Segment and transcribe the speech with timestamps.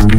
[0.00, 0.14] Hola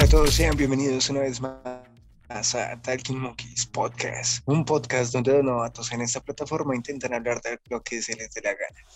[0.00, 5.44] a todos, sean bienvenidos una vez más a Talking Monkeys Podcast, un podcast donde los
[5.44, 8.86] novatos en esta plataforma intentan hablar de lo que se les dé la gana,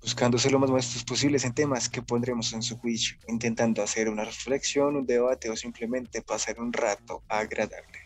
[0.00, 4.08] buscando ser lo más honestos posibles en temas que pondremos en su juicio, intentando hacer
[4.08, 8.03] una reflexión, un debate o simplemente pasar un rato agradable.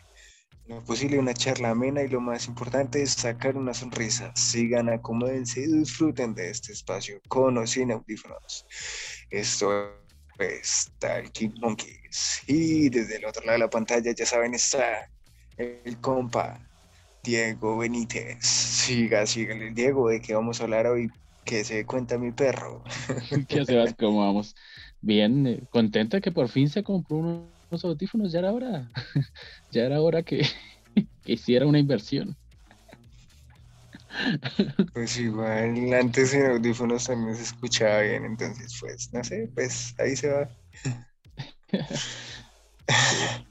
[0.69, 4.31] Lo posible una charla amena y lo más importante es sacar una sonrisa.
[4.35, 8.67] Sigan, acomódense y disfruten de este espacio con o sin audífonos.
[9.31, 9.95] Esto
[10.37, 12.43] es Talking Monkeys.
[12.45, 15.09] Y desde el otro lado de la pantalla, ya saben, está
[15.57, 16.59] el compa
[17.23, 18.45] Diego Benítez.
[18.45, 21.09] Siga, el Diego, ¿de qué vamos a hablar hoy?
[21.45, 22.83] Que se cuenta mi perro.
[23.47, 23.95] ¿Qué haces?
[23.97, 24.55] ¿Cómo vamos?
[25.01, 28.89] Bien, eh, contenta que por fin se compró unos audífonos, ya era hora.
[29.71, 30.41] ya era hora que,
[31.23, 32.35] que hiciera una inversión.
[34.93, 40.15] Pues igual antes en audífonos también se escuchaba bien, entonces pues no sé, pues ahí
[40.15, 40.49] se va.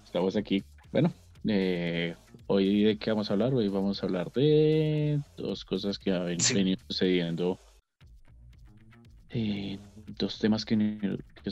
[0.05, 0.64] Estamos aquí.
[0.92, 1.12] Bueno,
[1.47, 2.17] eh,
[2.48, 3.55] hoy de qué vamos a hablar?
[3.55, 6.55] Hoy vamos a hablar de dos cosas que han Sí.
[6.55, 7.59] venido sucediendo.
[9.31, 9.79] Eh,
[10.19, 10.77] dos temas que,
[11.42, 11.51] que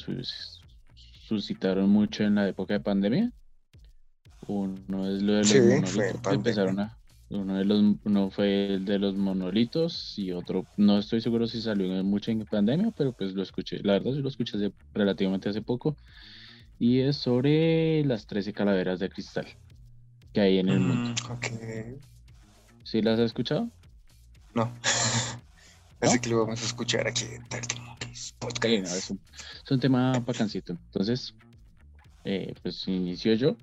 [1.27, 3.33] suscitaron mucho en la época de pandemia.
[4.49, 6.97] Uno es lo de los Sí, monolitos empezaron a.
[7.29, 11.61] Uno, de los, uno fue el de los monolitos y otro, no estoy seguro si
[11.61, 15.49] salió mucho en pandemia, pero pues lo escuché, la verdad sí lo escuché hace- relativamente
[15.49, 15.97] hace poco.
[16.79, 19.47] Y es sobre las 13 calaveras de cristal
[20.33, 21.11] que hay en el mundo.
[21.11, 21.47] Mm, ok,
[22.85, 23.69] ¿Sí las has escuchado?
[24.55, 24.71] no.
[26.01, 26.21] Así ¿No?
[26.23, 28.06] que lo vamos a escuchar aquí en Monkeys
[28.61, 28.93] Sí, Podcast.
[28.93, 29.21] no, es un,
[29.65, 30.73] es un tema bacancito.
[30.73, 31.35] Entonces,
[32.25, 33.57] eh, pues inicio yo.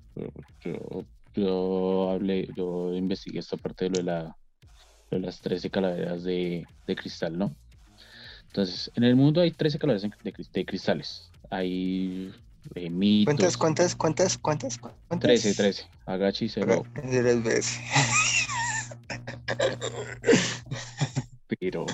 [0.63, 4.37] Yo, yo hablé, yo investigué esta parte de lo de, la,
[5.11, 7.55] de las 13 calaveras de, de cristal, ¿no?
[8.47, 11.29] Entonces, en el mundo hay 13 calaveras de, cris- de cristales.
[11.49, 12.31] Hay
[12.75, 13.57] eh, mitos.
[13.57, 14.77] ¿Cuántas, cuántas, cuántas, cuántas?
[15.07, 15.27] cuántas?
[15.41, 15.87] 13, 13.
[16.05, 17.79] Agachi se las veces.
[21.59, 21.85] pero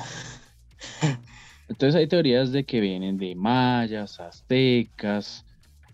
[1.79, 5.45] entonces hay teorías de que vienen de mayas, aztecas,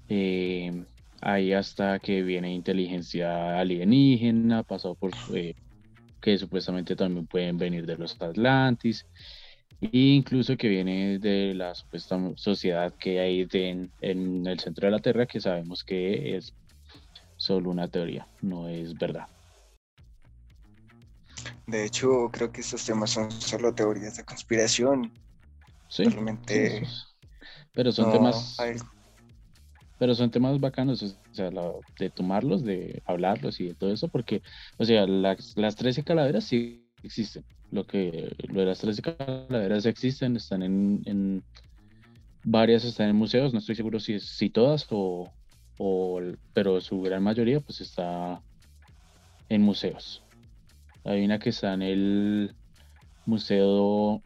[0.09, 0.83] eh,
[1.21, 5.53] hay hasta que viene inteligencia alienígena, pasado por eh,
[6.19, 9.05] que supuestamente también pueden venir de los Atlantis,
[9.79, 14.91] e incluso que viene de la supuesta sociedad que hay en, en el centro de
[14.91, 16.51] la Tierra, que sabemos que es
[17.37, 19.27] solo una teoría, no es verdad.
[21.67, 25.11] De hecho, creo que estos temas son solo teorías de conspiración.
[25.95, 27.27] Sí, Realmente sí, sí, sí.
[27.73, 28.75] pero son no temas hay-
[29.97, 34.09] Pero son temas bacanos, o sea, la- de tomarlos, de hablarlos y de todo eso,
[34.09, 34.41] porque,
[34.77, 37.45] o sea, las, las 13 calaveras sí existen.
[37.71, 41.43] Lo que, lo de las 13 calaveras existen, están en, en-
[42.43, 45.31] varias están en museos, no estoy seguro si, si todas o,
[45.77, 46.19] o,
[46.53, 48.41] pero su gran mayoría pues está
[49.49, 50.21] en museos.
[51.05, 52.55] Hay una que está en el
[53.25, 54.21] Museo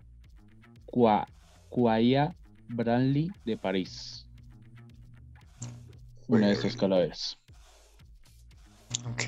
[0.87, 1.27] Qua-
[1.69, 2.35] Quaya
[2.67, 4.29] Branly de París
[6.29, 7.37] una de estas calaveras.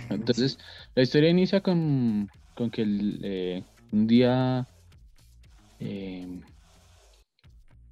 [0.10, 0.58] Entonces,
[0.96, 4.68] la historia inicia con, con que el, eh, un día,
[5.80, 6.28] eh,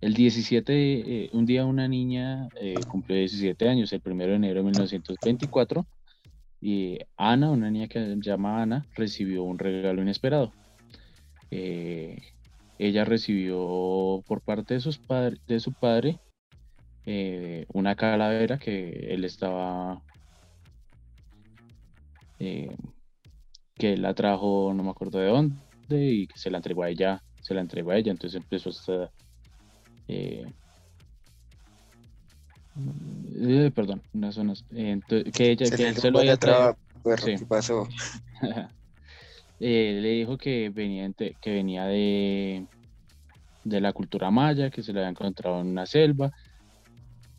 [0.01, 4.59] el 17, eh, un día una niña eh, cumplió 17 años, el 1 de enero
[4.59, 5.85] de 1924,
[6.61, 10.53] y Ana, una niña que se llama Ana, recibió un regalo inesperado.
[11.51, 12.21] Eh,
[12.79, 14.99] ella recibió por parte de, sus
[15.47, 16.17] de su padre
[17.05, 20.01] eh, una calavera que él estaba
[22.39, 22.75] eh,
[23.75, 25.55] que él la trajo, no me acuerdo de dónde,
[25.89, 29.09] y que se la entregó a ella, se la entregó a ella, entonces empezó esta,
[30.07, 30.45] eh,
[33.35, 37.35] eh, perdón, unas zonas, que ella, Se que él se lo había traído, perro, Sí.
[37.37, 37.87] ¿qué pasó?
[39.59, 42.65] Eh, le dijo que venía, que venía de,
[43.63, 46.31] de la cultura maya, que se le había encontrado en una selva,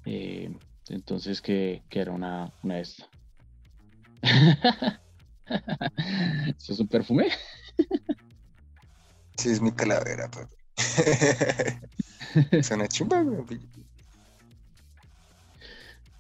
[0.05, 0.55] eh,
[0.89, 3.09] entonces que, que era una, una esta.
[6.57, 7.29] ¿Eso es un perfume?
[9.39, 10.55] Sí, es mi calavera, papi.
[12.51, 13.25] es una chimba.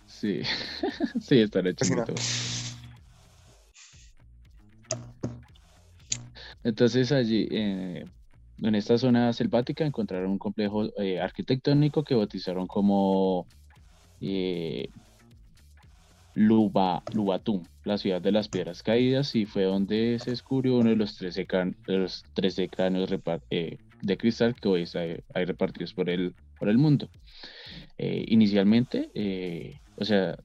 [0.06, 0.42] Sí,
[1.20, 1.94] sí, estará Casi
[6.62, 8.04] Entonces allí, eh,
[8.62, 13.46] en esta zona selvática, encontraron un complejo eh, arquitectónico que bautizaron como
[14.20, 14.88] eh,
[16.34, 20.96] Luba, Lubatum, la ciudad de las piedras caídas, y fue donde se descubrió uno de
[20.96, 21.46] los 13,
[21.86, 24.88] de los 13 cráneos de cristal que hoy
[25.34, 27.08] hay, repartidos por el, por el mundo.
[27.98, 30.36] Inicialmente, o sea,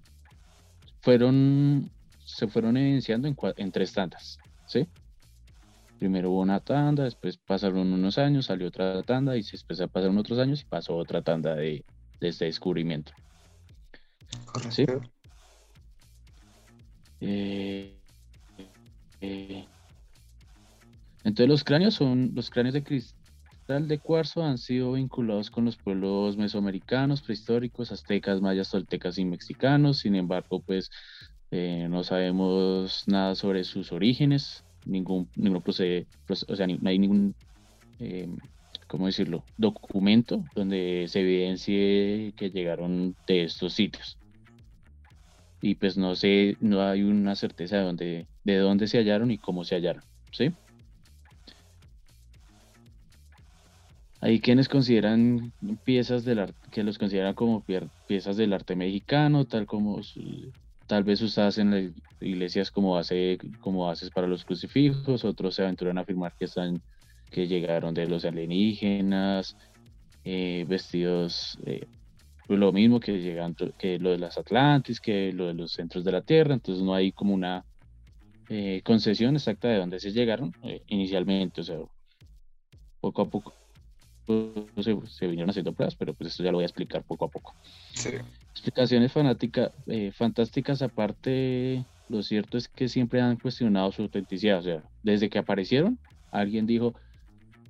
[1.01, 1.91] fueron,
[2.25, 4.87] se fueron evidenciando en, en tres tandas, ¿sí?
[6.05, 10.37] Primero hubo una tanda, después pasaron unos años, salió otra tanda y después pasaron otros
[10.37, 11.83] años y pasó otra tanda de,
[12.21, 13.11] este descubrimiento.
[14.69, 14.85] ¿Sí?
[17.21, 17.97] Eh,
[19.19, 19.65] eh,
[21.23, 25.75] entonces los cráneos son los cráneos de cristal de cuarzo han sido vinculados con los
[25.75, 29.97] pueblos mesoamericanos, prehistóricos, aztecas, mayas, toltecas y mexicanos.
[29.97, 30.91] Sin embargo, pues
[31.49, 37.35] eh, no sabemos nada sobre sus orígenes ningún, ningún procede, o sea, no hay ningún,
[37.99, 38.27] eh,
[38.87, 44.17] ¿cómo decirlo?, documento donde se evidencie que llegaron de estos sitios.
[45.61, 49.37] Y pues no sé, no hay una certeza de dónde, de dónde se hallaron y
[49.37, 50.51] cómo se hallaron, ¿sí?
[54.21, 55.51] Hay quienes consideran
[55.83, 57.63] piezas del arte, que los consideran como
[58.07, 60.01] piezas del arte mexicano, tal como
[60.87, 61.91] tal vez usadas en las
[62.21, 66.81] iglesias como base, como bases para los crucifijos, otros se aventuran a afirmar que están,
[67.29, 69.57] que llegaron de los alienígenas,
[70.23, 71.87] eh, vestidos eh,
[72.47, 76.03] pues lo mismo que llegan que lo de las Atlantis, que lo de los centros
[76.03, 77.65] de la Tierra, entonces no hay como una
[78.49, 80.53] eh, concesión exacta de dónde se llegaron
[80.87, 81.77] inicialmente, o sea,
[83.01, 83.53] poco a poco
[84.25, 87.29] pues, se, vinieron haciendo pruebas, pero pues esto ya lo voy a explicar poco a
[87.29, 87.55] poco.
[88.55, 94.61] Explicaciones fanática, eh, fantásticas aparte, lo cierto es que siempre han cuestionado su autenticidad, o
[94.61, 95.99] sea, desde que aparecieron,
[96.31, 96.93] alguien dijo,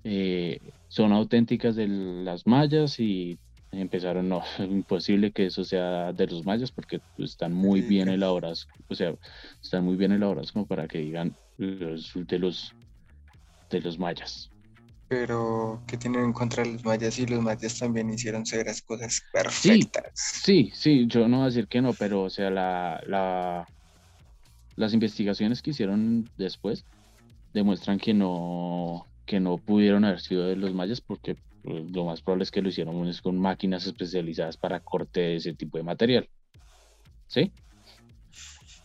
[0.04, 3.40] eh, son auténticas de las mayas y
[3.72, 8.08] empezaron, no, es imposible que eso sea de los mayas porque pues, están muy bien
[8.08, 9.16] elaboradas, o sea,
[9.62, 12.72] están muy bien elaboradas como para que digan los, de los
[13.72, 14.52] de los mayas
[15.07, 20.12] pero que tienen en contra los mayas y los mayas también hicieron severas cosas perfectas.
[20.16, 23.68] Sí, sí, yo no voy a decir que no, pero o sea, la, la,
[24.75, 26.86] las investigaciones que hicieron después
[27.54, 32.22] demuestran que no, que no pudieron haber sido de los mayas porque pues, lo más
[32.22, 36.30] probable es que lo hicieron con máquinas especializadas para corte de ese tipo de material.
[37.28, 37.51] ¿Sí?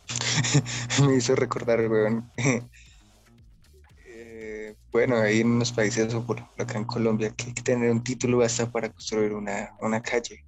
[1.06, 2.30] Me hizo recordar, weón,
[4.92, 8.02] bueno, hay en unos países, o por acá en Colombia, que hay que tener un
[8.02, 10.44] título hasta para construir una, una calle.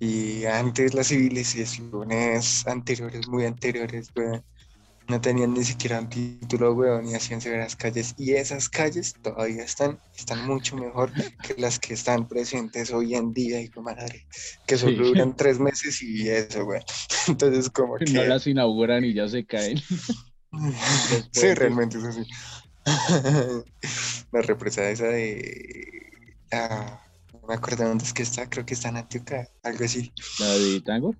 [0.00, 4.12] Y antes las civilizaciones anteriores, muy anteriores,
[5.08, 8.14] no tenían ni siquiera un título, weón, y hacían severas calles.
[8.18, 11.10] Y esas calles todavía están, están mucho mejor
[11.42, 14.26] que las que están presentes hoy en día, y madre,
[14.66, 16.82] que solo duran tres meses y eso, weón.
[17.28, 18.04] Entonces, como que...
[18.12, 19.78] No las inauguran y ya se caen.
[21.32, 22.22] sí, realmente es así.
[24.32, 26.12] la represa esa de.
[27.32, 30.12] no me acuerdo dónde es que está, creo que está en Antioquia, algo así.
[30.38, 31.14] ¿La de Tango?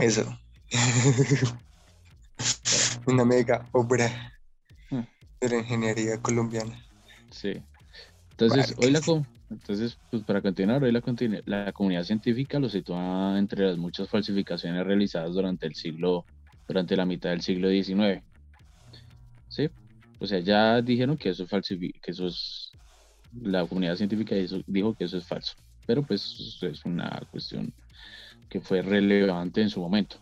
[0.00, 0.38] Eso.
[3.06, 4.32] Una mega obra
[4.90, 5.00] hmm.
[5.40, 6.82] de la ingeniería colombiana.
[7.30, 7.62] Sí.
[8.30, 9.00] Entonces, hoy la
[9.50, 11.02] entonces, pues para continuar, hoy la,
[11.44, 16.24] la comunidad científica lo sitúa entre las muchas falsificaciones realizadas durante el siglo,
[16.66, 18.22] durante la mitad del siglo XIX.
[19.48, 19.68] ¿Sí?
[20.20, 22.70] O sea, ya dijeron que eso es falso, que eso es,
[23.42, 24.34] la comunidad científica
[24.66, 25.54] dijo que eso es falso,
[25.86, 27.72] pero pues es una cuestión
[28.48, 30.16] que fue relevante en su momento.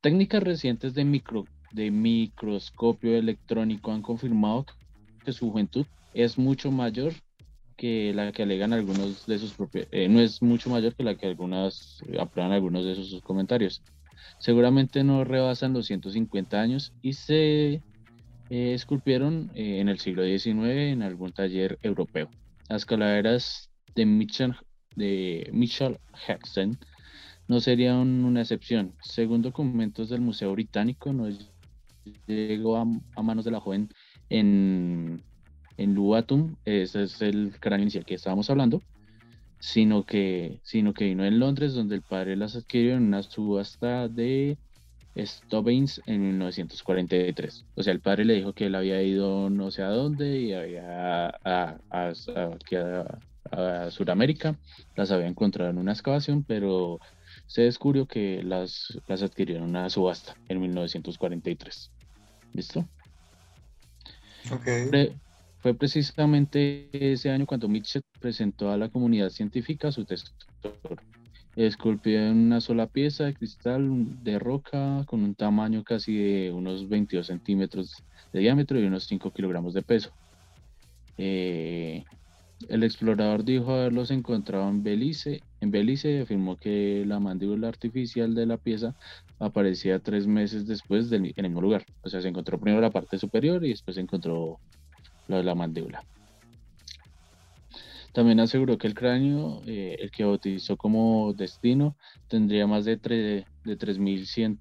[0.00, 4.66] Técnicas recientes de, micro, de microscopio electrónico han confirmado
[5.24, 7.12] que su juventud es mucho mayor
[7.76, 11.16] que la que alegan algunos de sus propios, eh, no es mucho mayor que la
[11.16, 13.82] que algunas aprueban algunos de sus comentarios.
[14.38, 17.82] Seguramente no rebasan los 150 años y se
[18.52, 22.28] eh, esculpieron eh, en el siglo XIX en algún taller europeo.
[22.68, 24.54] Las calaveras de Mitchell,
[24.94, 26.78] de Mitchell Jackson
[27.48, 28.92] no serían una excepción.
[29.00, 31.30] Según documentos del Museo Británico, no
[32.26, 33.88] llegó a, manos de la joven
[34.28, 35.22] en,
[35.78, 38.82] en Luatum, ese es el cráneo inicial que estábamos hablando,
[39.60, 44.08] sino que, sino que vino en Londres, donde el padre las adquirió en una subasta
[44.08, 44.58] de
[45.16, 47.64] Stubbins en 1943.
[47.74, 50.52] O sea, el padre le dijo que él había ido no sé a dónde y
[50.52, 52.12] había a, a,
[53.50, 54.56] a, Sudamérica,
[54.96, 56.98] las había encontrado en una excavación, pero
[57.46, 61.90] se descubrió que las, las adquirió en una subasta en 1943.
[62.54, 62.88] ¿Listo?
[64.50, 65.16] Okay.
[65.58, 70.32] Fue precisamente ese año cuando Mitchell presentó a la comunidad científica su texto
[71.56, 76.88] esculpido en una sola pieza de cristal de roca con un tamaño casi de unos
[76.88, 80.10] 22 centímetros de diámetro y unos 5 kilogramos de peso.
[81.18, 82.04] Eh,
[82.68, 85.42] el explorador dijo haberlos encontrado en Belice.
[85.60, 88.94] En Belice afirmó que la mandíbula artificial de la pieza
[89.38, 91.84] aparecía tres meses después en el mismo lugar.
[92.02, 94.58] O sea, se encontró primero la parte superior y después se encontró
[95.28, 96.04] la mandíbula.
[98.12, 101.96] También aseguró que el cráneo, eh, el que bautizó como destino,
[102.28, 102.96] tendría más de,
[103.64, 104.58] de 3.100,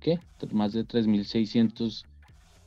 [0.00, 0.18] ¿qué?
[0.52, 2.06] Más de 3.600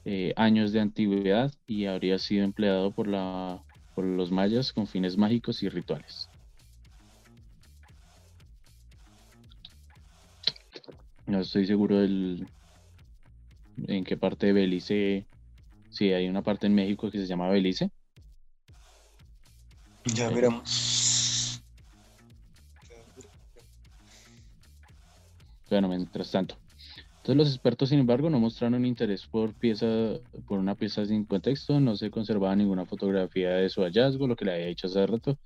[0.06, 3.64] eh, años de antigüedad y habría sido empleado por, la,
[3.96, 6.30] por los mayas con fines mágicos y rituales.
[11.26, 12.48] No estoy seguro del,
[13.88, 15.28] en qué parte de Belice,
[15.90, 17.92] si hay una parte en México que se llama Belice,
[20.14, 21.62] ya veremos.
[25.70, 26.56] Bueno, mientras tanto.
[27.18, 29.86] Entonces los expertos, sin embargo, no mostraron interés por pieza,
[30.48, 34.46] por una pieza sin contexto, no se conservaba ninguna fotografía de su hallazgo, lo que
[34.46, 35.38] le había dicho hace rato,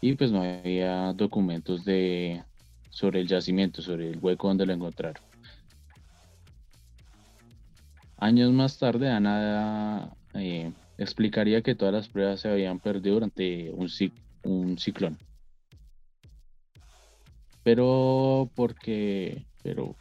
[0.00, 2.42] y pues no había documentos de
[2.90, 5.22] sobre el yacimiento, sobre el hueco donde lo encontraron.
[8.16, 13.88] Años más tarde, Ana eh, explicaría que todas las pruebas se habían perdido durante un,
[14.42, 15.18] un ciclón.
[17.62, 19.96] Pero porque, pero...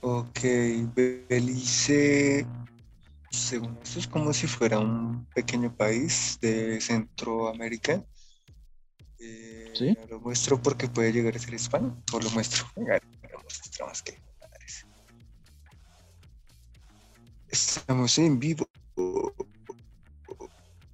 [0.00, 0.40] Ok,
[1.28, 2.46] Belice,
[3.30, 8.04] según esto es como si fuera un pequeño país de Centroamérica.
[9.18, 9.96] Eh, ¿Sí?
[10.08, 12.64] lo muestro porque puede llegar a ser hispano, o lo muestro.
[12.76, 13.00] Venga,
[13.30, 14.31] lo muestro más que.
[17.52, 18.66] Estamos en vivo.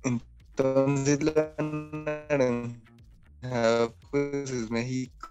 [0.03, 2.75] Entonces la naranja
[4.11, 5.31] pues es México.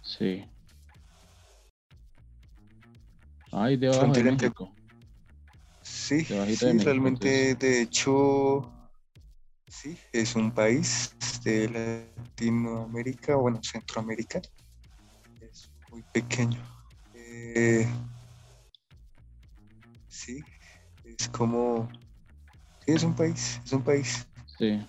[0.00, 0.46] Sí.
[3.52, 4.72] Ay, debajo de México.
[5.82, 8.72] Sí, sí realmente, de hecho,
[9.68, 14.40] Sí, es un país de Latinoamérica, bueno, Centroamérica.
[15.40, 16.60] Es muy pequeño.
[17.14, 17.86] Eh,
[20.08, 20.42] sí,
[21.04, 21.88] es como...
[22.86, 24.26] Sí, es un país, es un país.
[24.58, 24.80] Sí.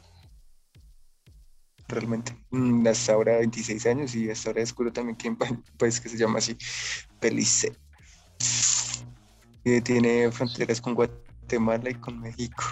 [1.87, 2.35] Realmente.
[2.51, 6.07] Mm, hasta ahora 26 años y hasta ahora descubro también que hay un país que
[6.07, 6.57] se llama así,
[7.19, 7.77] Belice.
[9.63, 12.63] Que tiene fronteras con Guatemala y con México.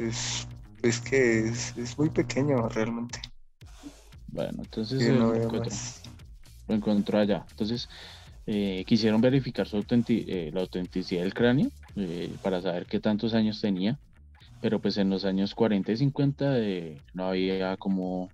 [0.00, 0.46] Es,
[0.82, 3.20] es que es, muy pequeño realmente.
[4.28, 5.34] Bueno, entonces lo,
[6.68, 7.44] encontró, allá.
[7.50, 7.88] Entonces
[8.46, 13.60] eh, quisieron verificar su eh, la autenticidad del cráneo eh, para saber qué tantos años
[13.60, 13.98] tenía.
[14.60, 16.54] Pero pues en los años 40 y 50
[17.14, 18.30] no había como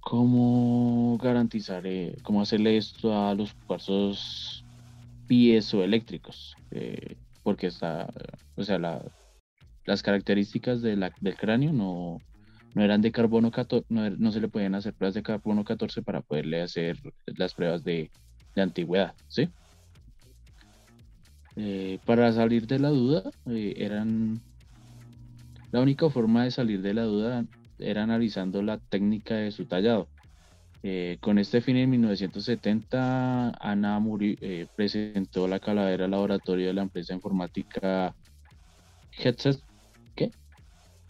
[0.00, 1.82] cómo garantizar,
[2.22, 4.64] cómo hacerle esto a los cuarzos
[5.26, 6.56] piezoeléctricos,
[7.42, 8.08] porque está,
[8.56, 9.02] o sea, la,
[9.88, 12.20] las características de del cráneo no,
[12.74, 16.02] no eran de carbono 14, no, no, se le podían hacer pruebas de carbono 14
[16.02, 18.10] para poderle hacer las pruebas de,
[18.54, 19.48] de antigüedad, ¿sí?
[21.56, 24.42] Eh, para salir de la duda, eh, eran
[25.72, 27.46] la única forma de salir de la duda
[27.78, 30.06] era analizando la técnica de su tallado.
[30.82, 34.38] Eh, con este fin, en 1970, Ana Muri
[34.76, 38.14] presentó la calavera al laboratorio de la empresa informática
[39.18, 39.62] Headset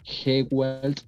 [0.09, 1.01] Hewalt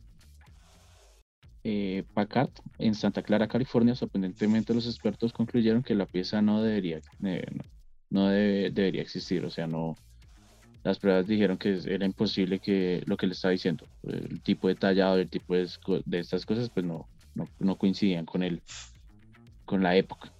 [1.64, 3.94] eh, Packard en Santa Clara, California.
[3.94, 7.46] Sorprendentemente, los expertos concluyeron que la pieza no debería, eh,
[8.10, 9.44] no, debería existir.
[9.44, 9.96] O sea, no.
[10.82, 14.76] Las pruebas dijeron que era imposible que lo que le estaba diciendo, el tipo de
[14.76, 15.68] tallado, el tipo de,
[16.12, 17.06] estas cosas, pues no,
[17.58, 18.62] no, coincidían con el,
[19.66, 20.32] con la época.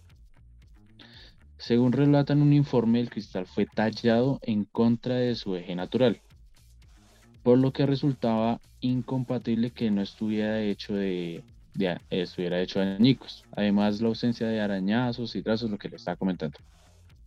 [1.58, 6.22] Según relatan un informe, el cristal fue tallado en contra de su eje natural
[7.42, 11.42] por lo que resultaba incompatible que no estuviera hecho de,
[12.10, 13.44] estuviera hecho de añicos.
[13.52, 16.58] Además, la ausencia de arañazos y trazos, lo que le estaba comentando.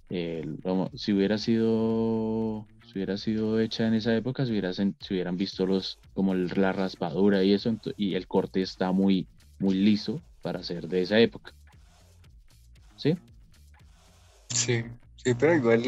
[0.09, 5.97] si hubiera sido si hubiera sido hecha en esa época, si, si hubieran visto los
[6.13, 9.27] como la raspadura y eso, y el corte está muy,
[9.57, 11.53] muy liso para ser de esa época.
[12.95, 13.17] ¿Sí?
[14.49, 14.83] Sí,
[15.15, 15.83] sí, pero igual,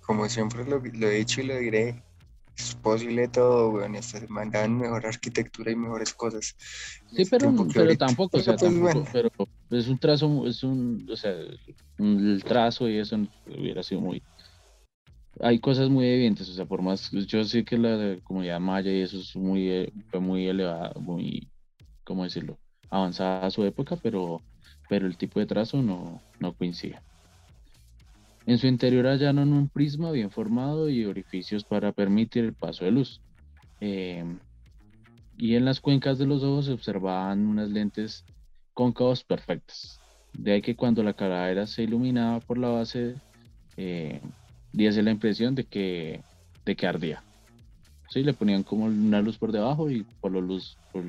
[0.00, 2.02] como siempre lo, lo he dicho y lo diré,
[2.56, 4.00] es posible todo, weón.
[4.02, 6.54] Se mejor arquitectura y mejores cosas.
[7.10, 9.30] Sí, pero, pero tampoco, o sea, pues, tampoco, pero
[9.70, 11.34] es un trazo, es un, o sea,
[11.98, 14.22] el trazo y eso hubiera sido muy...
[15.40, 19.00] Hay cosas muy evidentes, o sea, por más, yo sé que la comunidad maya y
[19.00, 21.48] eso es muy, eh, fue muy elevada, muy,
[22.04, 22.56] ¿cómo decirlo?
[22.88, 24.40] Avanzada a su época, pero,
[24.88, 27.00] pero el tipo de trazo no, no coincide.
[28.46, 32.90] En su interior hallaron un prisma bien formado y orificios para permitir el paso de
[32.90, 33.20] luz.
[33.80, 34.38] Em,
[35.36, 38.24] y en las cuencas de los ojos se observaban unas lentes
[38.74, 39.98] cóncavas perfectas.
[40.32, 43.14] De ahí que cuando la calavera se iluminaba por la base,
[43.76, 44.20] eh,
[44.72, 46.22] diese la impresión de que,
[46.66, 47.24] de que ardía.
[48.10, 51.04] Sí, le ponían como una luz por debajo y por la luz, por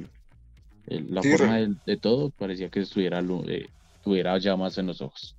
[0.85, 3.67] la forma de, todo, parecía que estuviera, eh,
[4.03, 5.35] tuviera llamas en los ojos.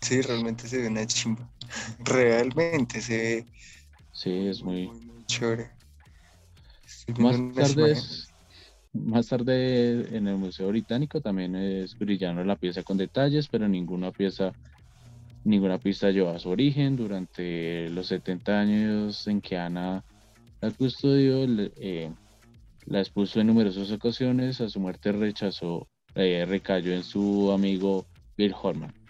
[0.00, 1.50] Sí, realmente se ve una chimba.
[2.04, 3.46] Realmente se ve.
[4.12, 4.90] Sí, es muy,
[5.26, 5.70] chévere.
[7.18, 7.96] Más tarde,
[8.92, 14.12] más tarde en el Museo Británico también es brillando la pieza con detalles, pero ninguna
[14.12, 14.52] pieza,
[15.44, 16.96] ninguna pista lleva su origen.
[16.96, 20.04] Durante los 70 años en que Ana
[20.60, 21.44] la custodió,
[21.76, 22.12] eh,
[22.86, 24.60] la expuso en numerosas ocasiones.
[24.60, 29.05] A su muerte rechazó, eh, recayó en su amigo Bill Holman.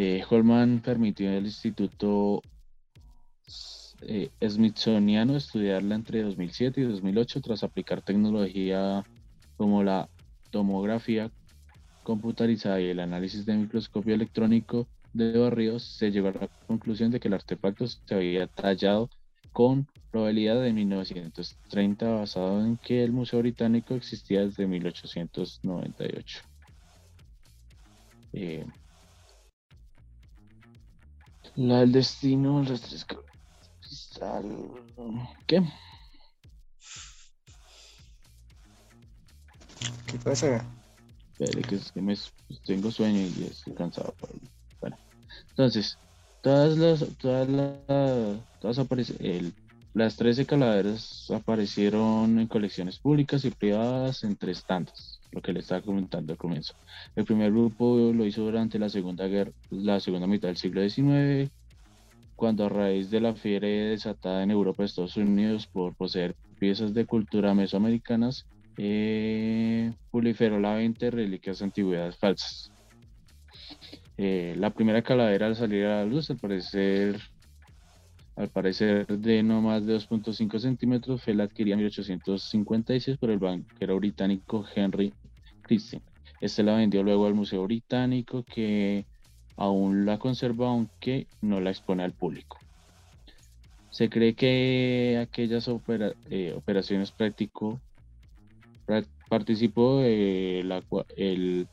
[0.00, 2.40] Eh, Holman permitió al Instituto
[4.02, 9.02] eh, Smithsoniano estudiarla entre 2007 y 2008 tras aplicar tecnología
[9.56, 10.08] como la
[10.52, 11.32] tomografía
[12.04, 17.18] computarizada y el análisis de microscopio electrónico de barrios, se llegó a la conclusión de
[17.18, 19.10] que el artefacto se había tallado
[19.52, 26.40] con probabilidad de 1930 basado en que el Museo Británico existía desde 1898.
[28.34, 28.64] Eh,
[31.58, 33.04] la del destino, las tres
[35.46, 35.62] ¿Qué?
[40.06, 40.64] ¿Qué pasa?
[41.32, 44.14] Espere, que, es que me, pues, tengo sueño y estoy cansado.
[44.80, 44.96] Bueno,
[45.50, 45.98] entonces,
[46.42, 48.78] todas las, todas las, todas
[49.18, 49.52] el,
[49.94, 55.60] las 13 calaveras aparecieron en colecciones públicas y privadas en tres tandas, lo que le
[55.60, 56.74] estaba comentando al comienzo.
[57.16, 61.50] El primer grupo lo hizo durante la segunda guerra, la segunda mitad del siglo XIX,
[62.36, 66.94] cuando a raíz de la fiebre desatada en Europa y Estados Unidos por poseer piezas
[66.94, 72.70] de cultura mesoamericanas, eh, proliferó la venta de reliquias de antigüedades falsas.
[74.16, 77.20] Eh, la primera calavera al salir a la luz, al parecer,
[78.38, 83.38] al parecer de no más de 2.5 centímetros, fue la adquirida en 1856 por el
[83.40, 85.12] banquero británico Henry
[85.62, 86.00] Christian.
[86.40, 89.06] Este la vendió luego al Museo Británico que
[89.56, 92.58] aún la conserva aunque no la expone al público.
[93.90, 95.68] Se cree que aquellas
[96.30, 97.80] eh, operaciones práctico
[99.28, 101.66] participó el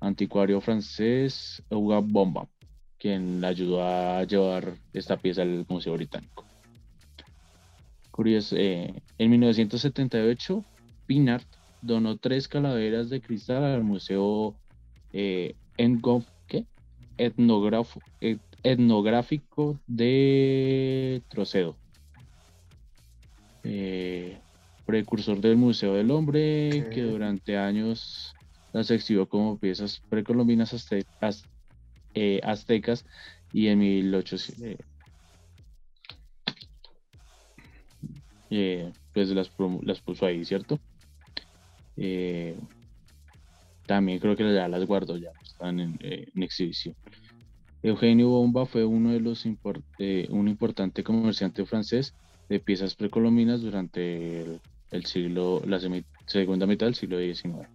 [0.00, 2.46] anticuario francés Hugo Bomba,
[3.04, 6.46] quien la ayudó a llevar esta pieza al Museo Británico.
[8.10, 10.64] Curioso, eh, en 1978,
[11.04, 11.46] Pinart
[11.82, 14.54] donó tres calaveras de cristal al Museo
[15.12, 15.54] eh,
[18.62, 21.76] etnográfico de Trocedo.
[23.64, 24.38] Eh,
[24.86, 28.34] precursor del Museo del Hombre, que durante años
[28.72, 30.72] las exhibió como piezas precolombinas
[32.14, 33.04] eh, aztecas
[33.52, 34.78] y en 1800
[38.50, 39.50] eh, pues las,
[39.82, 40.78] las, puso ahí, ¿cierto?
[43.86, 45.98] también creo que ya las guardo, ya están en,
[46.36, 46.94] exhibición.
[47.82, 49.44] Eugenio Bomba fue uno de los
[49.98, 52.14] eh, un importante comerciante francés
[52.48, 55.78] de piezas precolombinas durante el, siglo, la
[56.26, 57.68] segunda mitad del siglo XIX.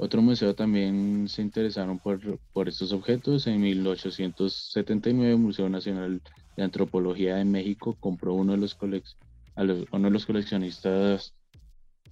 [0.00, 3.48] Otro museo también se interesaron por, por estos objetos.
[3.48, 6.22] En 1879, el Museo Nacional
[6.56, 11.34] de Antropología de México compró uno de los, uno de los coleccionistas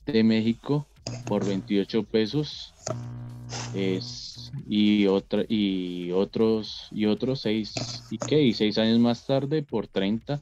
[0.04, 0.88] de México
[1.26, 2.74] por 28 pesos
[3.72, 7.72] es, y otra y otros y otros seis
[8.10, 10.40] y qué y seis años más tarde por 30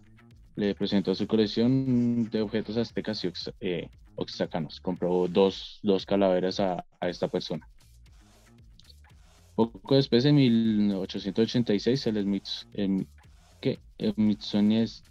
[0.57, 6.85] le presentó su colección de objetos aztecas y eh, oaxacanos compró dos, dos calaveras a,
[7.01, 7.69] a, esta persona
[9.55, 13.07] poco después en 1886 el, Smith, el,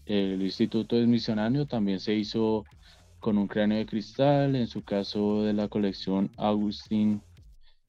[0.05, 2.65] el, Instituto Smithsoniano también se hizo
[3.19, 7.21] con un cráneo de cristal, en su caso de la colección Agustín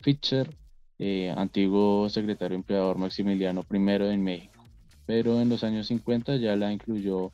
[0.00, 0.56] Fischer,
[0.98, 3.76] eh, antiguo secretario empleador Maximiliano I
[4.12, 4.64] en México.
[5.06, 7.32] Pero en los años 50 ya la incluyó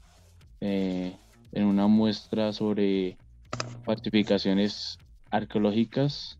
[0.60, 1.14] eh,
[1.52, 3.18] en una muestra sobre
[3.84, 4.98] falsificaciones
[5.30, 6.38] arqueológicas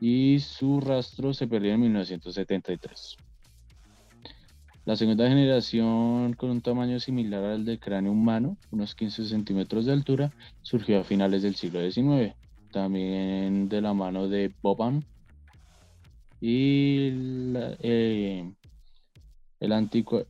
[0.00, 3.16] y su rastro se perdió en 1973.
[4.88, 9.92] La segunda generación, con un tamaño similar al del cráneo humano, unos 15 centímetros de
[9.92, 10.32] altura,
[10.62, 12.34] surgió a finales del siglo XIX,
[12.72, 15.04] también de la mano de Boban.
[16.40, 17.10] Y
[17.82, 18.50] eh,
[19.60, 19.72] el,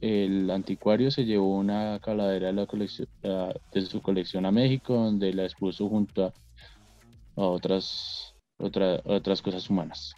[0.00, 6.24] el, anticuario se llevó una caladera de, su colección a México, donde la expuso junto
[6.24, 6.32] a,
[7.34, 10.14] otras, otras cosas humanas.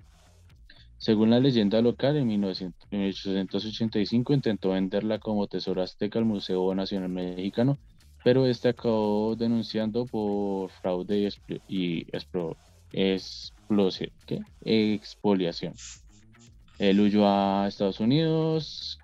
[1.01, 7.79] Según la leyenda local, en 1885 intentó venderla como tesoro azteca al Museo Nacional Mexicano,
[8.23, 11.31] pero este acabó denunciando por fraude
[11.69, 12.07] y,
[12.93, 15.73] expoliación.
[16.81, 18.99] Él huyó a Estados Unidos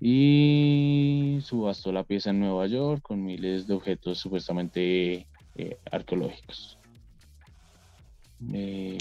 [0.00, 5.26] y subastó la pieza en Nueva York con miles de objetos supuestamente
[5.56, 6.78] eh, arqueológicos.
[8.52, 8.96] Eh,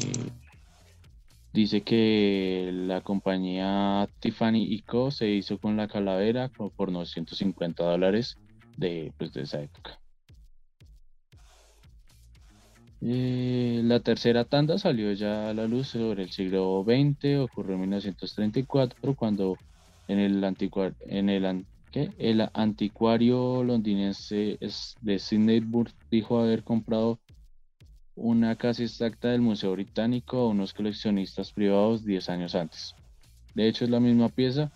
[1.54, 5.12] Dice que la compañía Tiffany Co.
[5.12, 8.40] se hizo con la calavera por 950 dólares
[8.76, 10.00] de, pues, de esa época.
[13.06, 17.82] Eh, la tercera tanda salió ya a la luz sobre el siglo XX, ocurrió en
[17.82, 19.58] 1934 cuando
[20.08, 20.42] en el,
[21.08, 21.66] en el,
[22.18, 24.58] el anticuario londinense
[25.02, 25.62] de Sydney
[26.10, 27.20] dijo haber comprado
[28.16, 32.96] una casi exacta del Museo Británico a unos coleccionistas privados 10 años antes.
[33.54, 34.72] De hecho, es la misma pieza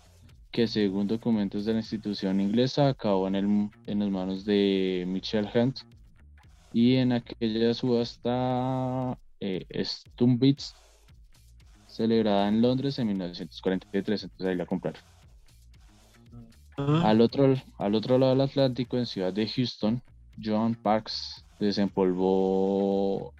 [0.50, 5.48] que, según documentos de la institución inglesa, acabó en, el, en las manos de Michel
[5.54, 5.78] Hunt
[6.78, 10.76] y en aquella subasta eh, Stumbits
[11.88, 15.02] celebrada en Londres en 1943, entonces ahí la compraron.
[16.76, 20.00] Al otro, al otro lado del Atlántico, en ciudad de Houston,
[20.40, 23.34] John Parks desempolvó,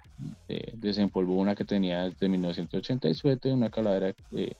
[0.49, 4.51] eh, desempolvó una que tenía desde 1987, una calavera, eh,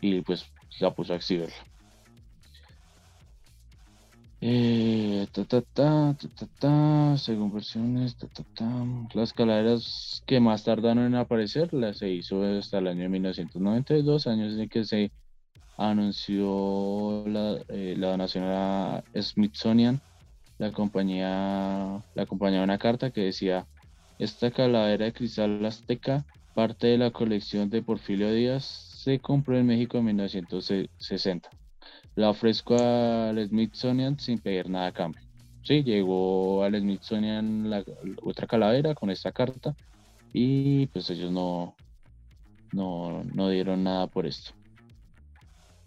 [0.00, 0.46] y pues
[0.80, 1.54] la puso a exhibirla.
[4.40, 5.26] Eh,
[7.16, 8.16] según versiones,
[9.14, 14.58] las calaveras que más tardaron en aparecer las se hizo hasta el año 1992, años
[14.58, 15.10] en que se
[15.78, 20.00] anunció la, la donación a Smithsonian
[20.58, 23.66] la compañía le acompañaba una carta que decía,
[24.18, 29.66] esta calavera de cristal azteca, parte de la colección de Porfirio Díaz, se compró en
[29.66, 31.50] México en 1960.
[32.16, 35.22] La ofrezco al Smithsonian sin pedir nada a cambio.
[35.62, 37.84] Sí, llegó al Smithsonian la,
[38.22, 39.74] otra calavera con esta carta
[40.32, 41.76] y pues ellos no,
[42.72, 44.52] no, no dieron nada por esto.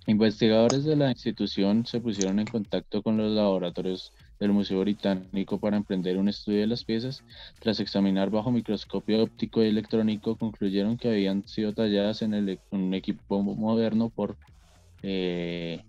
[0.05, 5.77] Investigadores de la institución se pusieron en contacto con los laboratorios del Museo Británico para
[5.77, 7.23] emprender un estudio de las piezas.
[7.59, 13.43] Tras examinar bajo microscopio óptico y electrónico, concluyeron que habían sido talladas en, un equipo
[13.43, 14.37] moderno por
[15.03, 15.83] eh,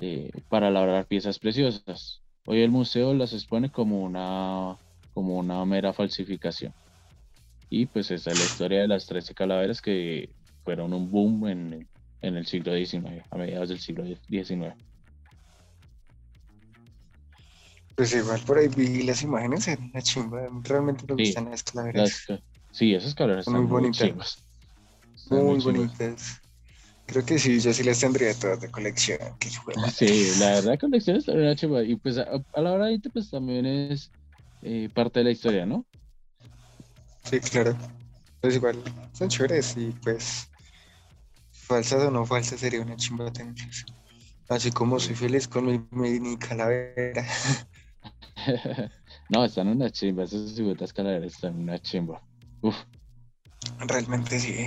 [0.00, 2.22] eh, para elaborar piezas preciosas.
[2.46, 4.76] Hoy el museo las expone como una,
[5.14, 6.72] como una mera falsificación.
[7.68, 10.30] Y pues esa es la historia de las 13 calaveras que
[10.64, 11.88] fueron un boom en,
[12.22, 14.74] en el siglo XIX, a mediados del siglo XIX.
[17.96, 20.46] Pues igual por ahí vi las imágenes, en la chimba.
[20.62, 22.26] Realmente me gustan las calaveras.
[22.70, 24.42] sí, esas calaveras son muy bonitas.
[25.30, 26.42] Muy, bonitas.
[27.06, 29.18] Creo que sí, yo sí las tendría todas de colección.
[29.94, 31.82] sí, la verdad, colección está una chimba.
[31.84, 34.10] Y pues a, la hora de pues también es
[34.62, 35.86] eh, parte de la historia, ¿no?
[37.22, 37.76] Sí, claro.
[38.40, 40.48] Pues igual, son chéveres y pues
[41.50, 43.84] falsas o no falsas sería una chimba tenerlas.
[44.48, 47.26] Así como soy feliz con mi mini calavera.
[49.28, 52.22] no, están en una chimba, esas cibotas calaveras están una chimba.
[52.62, 52.76] Uf.
[53.80, 54.66] Realmente sí.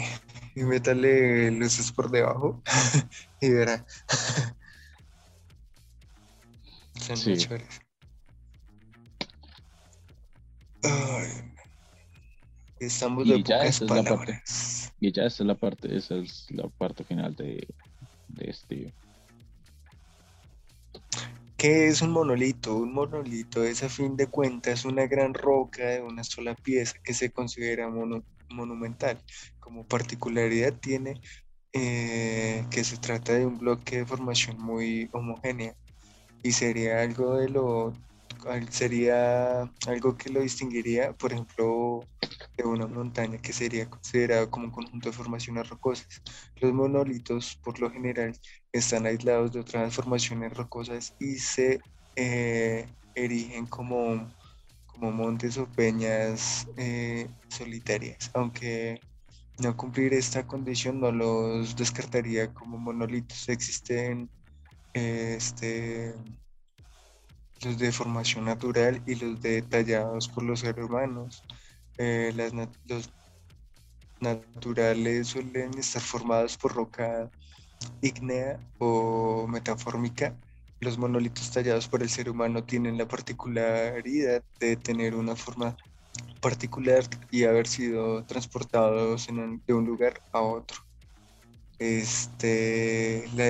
[0.56, 2.62] Y métale luces por debajo
[3.42, 3.86] y verá.
[6.96, 7.36] Son sí.
[12.80, 14.94] estamos de pocas palabras.
[15.00, 17.68] y ya esa es la parte, esa es la parte final de,
[18.28, 18.94] de este
[21.58, 22.74] ¿Qué es un monolito?
[22.78, 27.14] Un monolito es a fin de cuentas una gran roca de una sola pieza que
[27.14, 27.90] se considera
[28.52, 29.22] monumental.
[29.60, 31.22] Como particularidad tiene
[31.74, 35.76] eh, que se trata de un bloque de formación muy homogénea
[36.44, 37.94] y sería algo de lo
[38.70, 42.02] sería algo que lo distinguiría, por ejemplo,
[42.58, 46.08] de una montaña que sería considerado como un conjunto de formaciones rocosas.
[46.58, 48.38] Los monolitos, por lo general,
[48.72, 51.82] están aislados de otras formaciones rocosas y se
[52.16, 54.30] eh, erigen como,
[55.00, 59.00] como montes o peñas eh, solitarias, aunque
[59.60, 63.48] no cumplir esta condición no los descartaría como monolitos.
[63.50, 64.30] Existen
[64.94, 66.14] este,
[67.64, 71.44] los de formación natural y los de tallados por los seres humanos.
[71.98, 72.34] Eh,
[72.86, 73.10] los
[74.20, 77.30] naturales suelen estar formados por roca
[78.02, 80.36] ígnea o metafórmica.
[80.82, 85.76] Los monolitos tallados por el ser humano tienen la particularidad de tener una forma
[86.39, 90.78] particular y haber sido transportados de un lugar a otro.
[91.80, 93.46] Este, la,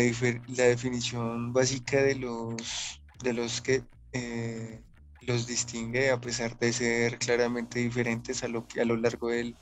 [0.55, 4.81] la definición básica de los, de los que eh,
[5.21, 9.55] los distingue, a pesar de ser claramente diferentes a lo, a lo largo del,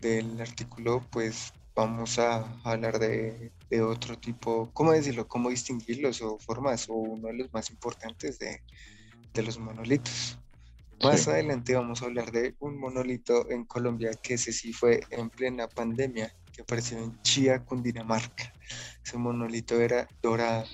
[0.00, 5.26] del artículo, pues vamos a hablar de, de, otro tipo, ¿cómo decirlo?
[5.28, 6.88] ¿Cómo distinguirlos o formas?
[6.88, 8.62] O uno de los más importantes de,
[9.32, 10.38] de los monolitos.
[11.02, 15.30] Más adelante vamos a hablar de un monolito en Colombia que ese sí fue en
[15.30, 18.52] plena pandemia, que apareció en Chía, Cundinamarca.
[19.02, 20.66] Ese monolito era dorado.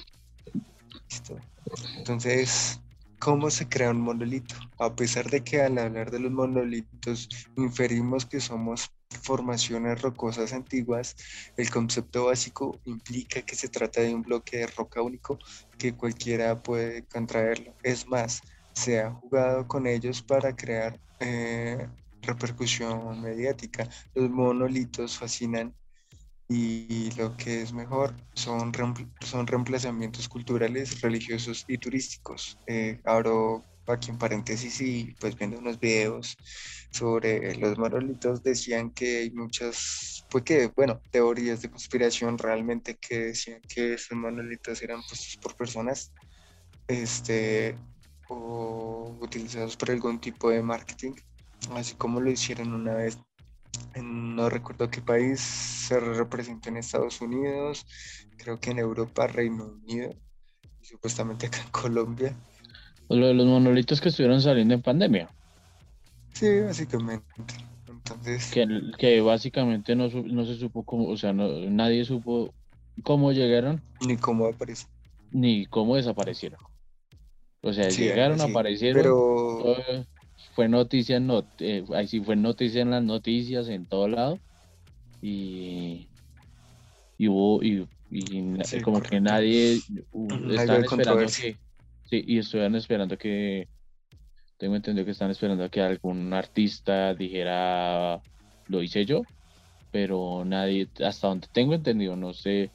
[1.97, 2.81] Entonces,
[3.21, 4.57] ¿cómo se crea un monolito?
[4.79, 8.91] A pesar de que al hablar de los monolitos inferimos que somos
[9.23, 11.17] formaciones rocosas antiguas,
[11.57, 15.39] el concepto básico implica que se trata de un bloque de roca único
[15.79, 17.75] que cualquiera puede contraerlo.
[17.83, 18.41] Es más,
[18.73, 21.89] se ha jugado con ellos para crear eh,
[22.23, 23.89] repercusión mediática.
[24.15, 25.75] Los monolitos fascinan
[26.49, 28.73] y lo que es mejor son,
[29.21, 32.59] son reemplazamientos culturales, religiosos y turísticos.
[32.67, 33.01] Eh,
[33.93, 36.37] aquí en paréntesis y pues viendo unos videos
[36.91, 43.19] sobre los monolitos decían que hay muchas, pues que, bueno, teorías de conspiración realmente que
[43.19, 46.13] decían que esos monolitos eran puestos por personas
[46.89, 47.77] este,
[48.29, 51.13] o utilizados por algún tipo de marketing,
[51.75, 53.19] así como lo hicieron una vez.
[54.03, 57.87] No recuerdo qué país se representó en Estados Unidos,
[58.37, 60.15] creo que en Europa, Reino Unido,
[60.81, 62.35] y supuestamente acá en Colombia.
[63.09, 65.29] Lo de los monolitos que estuvieron saliendo en pandemia.
[66.33, 67.27] Sí, básicamente.
[67.89, 68.51] Entonces...
[68.53, 68.67] Que,
[68.99, 72.53] que básicamente no, no se supo cómo, o sea, no, nadie supo
[73.03, 73.81] cómo llegaron.
[74.07, 74.95] Ni cómo aparecieron.
[75.31, 76.61] Ni cómo desaparecieron.
[77.63, 79.03] O sea, llegaron, aparecieron.
[79.03, 79.77] Pero...
[80.55, 84.39] Fue noticia, en eh, ahí sí fue noticia en las noticias, en todo lado.
[85.21, 86.09] Y,
[87.19, 87.87] y hubo, y,
[88.83, 91.57] como que nadie estaban esperando que,
[92.09, 93.69] sí, y estuvieron esperando que,
[94.59, 98.21] tengo entendido que están esperando que algún artista dijera,
[98.69, 99.23] lo hice yo,
[99.91, 102.71] pero nadie, hasta donde tengo entendido, no sé,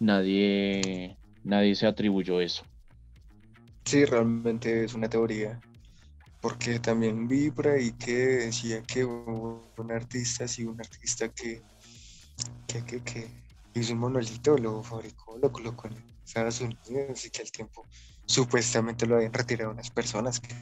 [0.00, 2.64] nadie, nadie se atribuyó eso.
[3.84, 5.60] Sí, realmente es una teoría,
[6.40, 11.62] porque también vi por ahí que decía que un artista, sí, un artista que,
[12.66, 13.28] que,
[13.74, 17.86] hizo un monolito, lo fabricó, lo colocó en Estados Unidos y que al tiempo
[18.26, 20.54] supuestamente lo habían retirado unas personas que,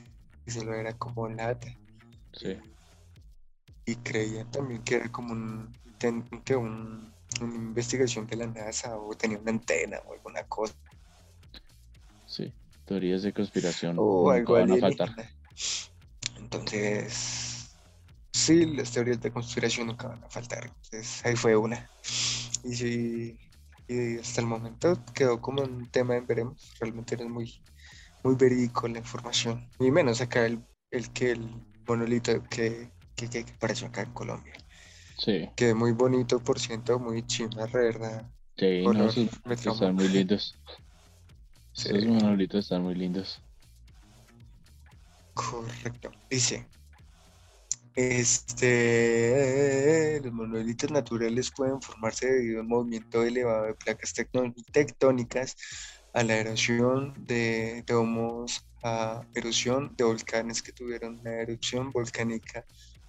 [0.50, 1.68] se lo era como lata.
[2.32, 2.58] Sí.
[3.86, 5.72] Y creían también que era como un,
[6.44, 10.74] que un, una investigación de la NASA o tenía una antena o alguna cosa.
[12.26, 12.52] Sí
[12.84, 15.14] teorías de conspiración o algo van a faltar.
[16.38, 17.74] Entonces,
[18.32, 20.64] sí, las teorías de conspiración nunca van a faltar.
[20.64, 21.88] Entonces, ahí fue una.
[22.64, 23.38] Y sí,
[23.88, 26.72] y hasta el momento quedó como un tema en veremos.
[26.80, 27.62] Realmente era muy,
[28.22, 29.68] muy verídico la información.
[29.78, 31.48] Y menos acá el, el que el
[31.86, 34.54] monolito que, que, que, apareció acá en Colombia.
[35.18, 35.48] Sí.
[35.56, 38.30] Que muy bonito, por ciento, muy chima, verdad.
[38.56, 39.08] Sí, no,
[39.50, 40.58] están muy lindos.
[41.74, 43.40] Esos monolitos están muy lindos.
[45.34, 46.10] Correcto.
[46.28, 46.66] Dice,
[47.94, 49.40] este,
[50.22, 54.14] los monolitos naturales pueden formarse debido a un movimiento elevado de placas
[54.72, 55.56] tectónicas,
[56.14, 62.64] a la erosión de domos, a erosión de volcanes que tuvieron una erupción volcánica,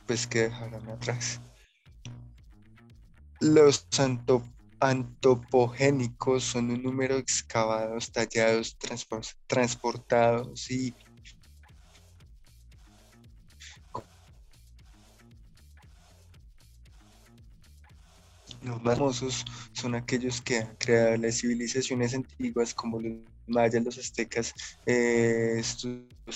[0.05, 1.39] pues que dejaron atrás.
[3.39, 4.43] Los santo
[4.79, 8.77] antropogénicos son un número excavados, tallados,
[9.47, 10.93] transportados y
[18.63, 23.13] Los más famosos son aquellos que han creado las civilizaciones antiguas como los
[23.47, 24.53] mayas, los aztecas,
[24.85, 25.61] eh,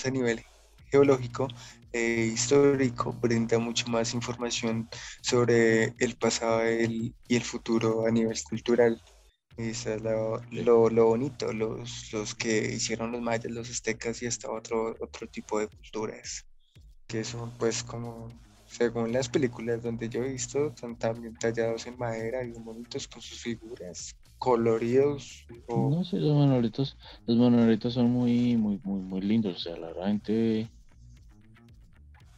[0.04, 0.44] a nivel
[0.90, 1.48] geológico
[1.92, 4.88] e histórico brinda mucho más información
[5.22, 9.00] sobre el pasado y el futuro a nivel cultural.
[9.56, 14.26] Eso es lo, lo, lo bonito, los, los que hicieron los mayas, los aztecas y
[14.26, 16.46] hasta otro, otro tipo de culturas,
[17.08, 18.28] que son pues como,
[18.68, 23.20] según las películas donde yo he visto, son también tallados en madera y bonitos con
[23.22, 25.44] sus figuras, coloridos.
[25.66, 29.56] o- No sé, los monolitos, los monolitos son muy, muy, muy, muy lindos.
[29.56, 30.70] O sea, la gente.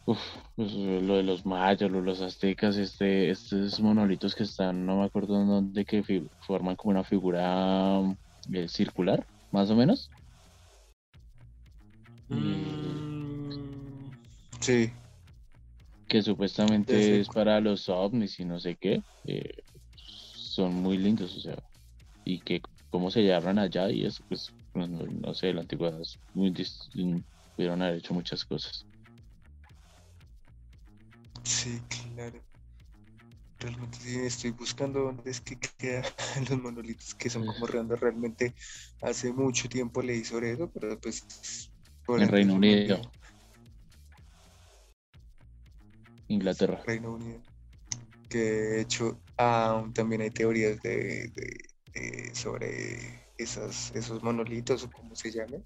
[0.05, 0.19] Uf,
[0.55, 4.97] pues, lo de los mayas, lo de los aztecas, este, estos monolitos que están, no
[4.97, 6.03] me acuerdo en dónde, que
[6.39, 8.01] forman como una figura
[8.51, 10.09] eh, circular, más o menos.
[12.29, 14.11] Mm,
[14.59, 14.91] sí,
[16.11, 19.03] que supuestamente es para los ovnis y no sé qué.
[19.25, 19.53] eh,
[19.95, 21.57] son muy lindos, o sea,
[22.25, 26.19] y que cómo se llaman allá y eso, pues, no, no- sé, la antigüedad es
[26.33, 26.89] muy dis-
[27.55, 28.85] pudieron haber hecho muchas cosas.
[31.43, 31.81] sí,
[32.15, 32.41] claro.
[33.59, 36.03] Realmente sí, estoy buscando dónde es que quedan
[36.49, 37.99] los monolitos que son como redondos.
[37.99, 38.55] Realmente
[39.01, 41.25] hace mucho tiempo leí sobre eso, pero pues
[42.05, 43.01] por En Reino Unido,
[46.31, 46.81] Inglaterra.
[46.85, 47.41] Reino Unido.
[48.29, 49.19] Que de hecho
[49.93, 51.57] también hay teorías de, de-
[51.93, 55.65] de- sobre esas, esos monolitos o como se llamen,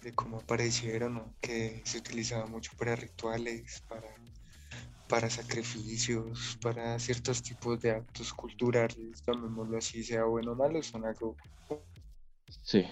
[0.00, 1.34] de cómo aparecieron, ¿no?
[1.40, 4.08] que se utilizaba mucho para rituales, para,
[5.08, 11.04] para sacrificios, para ciertos tipos de actos culturales, llamémoslo así, sea bueno o malo, son
[11.04, 11.36] algo
[12.62, 12.84] Sí,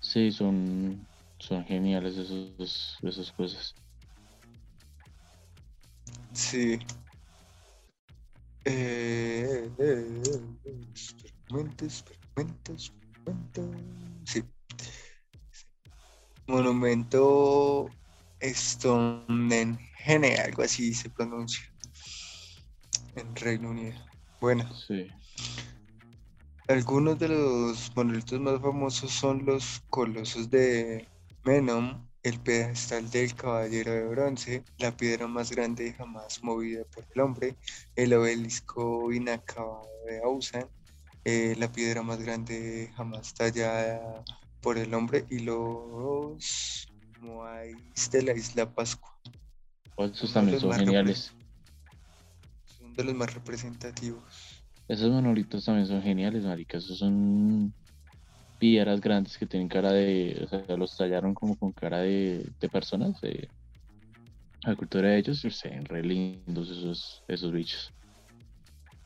[0.00, 1.06] sí, son,
[1.38, 3.74] son geniales esos, esas cosas.
[6.36, 6.78] Sí.
[8.66, 10.20] Eh, eh,
[10.64, 14.22] eh, espera un momento, espera un momento, espera un momento.
[14.26, 14.44] Sí.
[16.46, 17.88] Monumento
[18.42, 21.62] Stonehenge, algo así se pronuncia
[23.14, 23.96] en Reino Unido.
[24.38, 25.08] Bueno, Sí,
[26.68, 31.08] algunos de los monolitos más famosos son los colosos de
[31.44, 37.20] Menon, el pedestal del caballero de bronce, la piedra más grande jamás movida por el
[37.20, 37.56] hombre,
[37.94, 40.66] el obelisco inacabado de Ausan,
[41.24, 44.24] eh, la piedra más grande jamás tallada
[44.60, 46.88] por el hombre y los
[47.20, 49.16] Moais de la isla Pascua.
[49.98, 51.32] esos también son geniales.
[52.64, 54.64] Son de los más representativos.
[54.88, 56.78] Esos monolitos también son geniales, marica.
[56.78, 57.72] Esos son
[58.58, 62.68] piedras grandes que tienen cara de, o sea, los tallaron como con cara de, de
[62.68, 63.48] personas, de
[64.62, 67.92] la cultura de ellos, y se ven re lindos esos, esos bichos.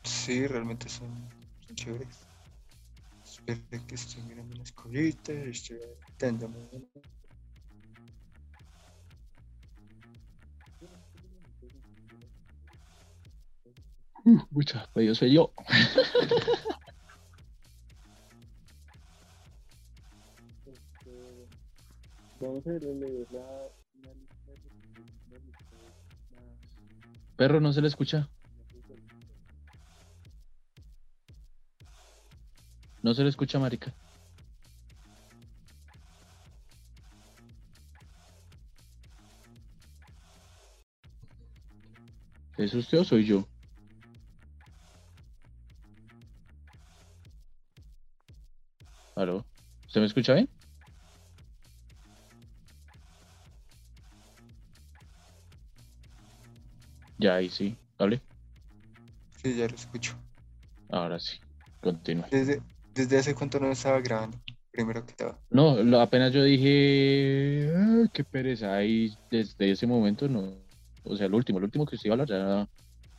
[0.03, 1.09] Sí, realmente son,
[1.65, 2.27] son chéveres.
[3.23, 6.57] Espera que estoy mirando unas cositas, estoy adaptándome.
[14.51, 15.53] Mucha, yo soy yo.
[27.35, 28.27] Perro, no se le escucha.
[33.03, 33.93] No se le escucha, marica.
[42.57, 43.47] ¿Es usted o soy yo?
[49.15, 49.45] ¿Aló?
[49.85, 50.60] ¿Usted me escucha bien?
[57.21, 57.77] Ya, ahí sí.
[57.99, 58.19] ¿Hable?
[59.43, 60.15] Sí, ya lo escucho.
[60.89, 61.37] Ahora sí.
[61.79, 62.25] Continúe.
[62.31, 62.61] Desde,
[62.95, 64.39] desde hace cuánto no estaba grabando,
[64.71, 65.37] primero que todo.
[65.51, 70.55] No, lo- apenas yo dije, "Ah, qué pereza, ahí desde ese momento no,
[71.03, 72.67] o sea, el último, el último que usted iba a hablar ya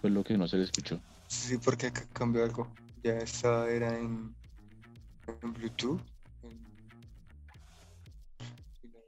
[0.00, 1.00] fue lo que no se le escuchó.
[1.28, 2.68] Sí, porque acá cambió algo.
[3.04, 4.34] Ya estaba, era en,
[5.42, 6.00] en Bluetooth.
[6.42, 6.72] en-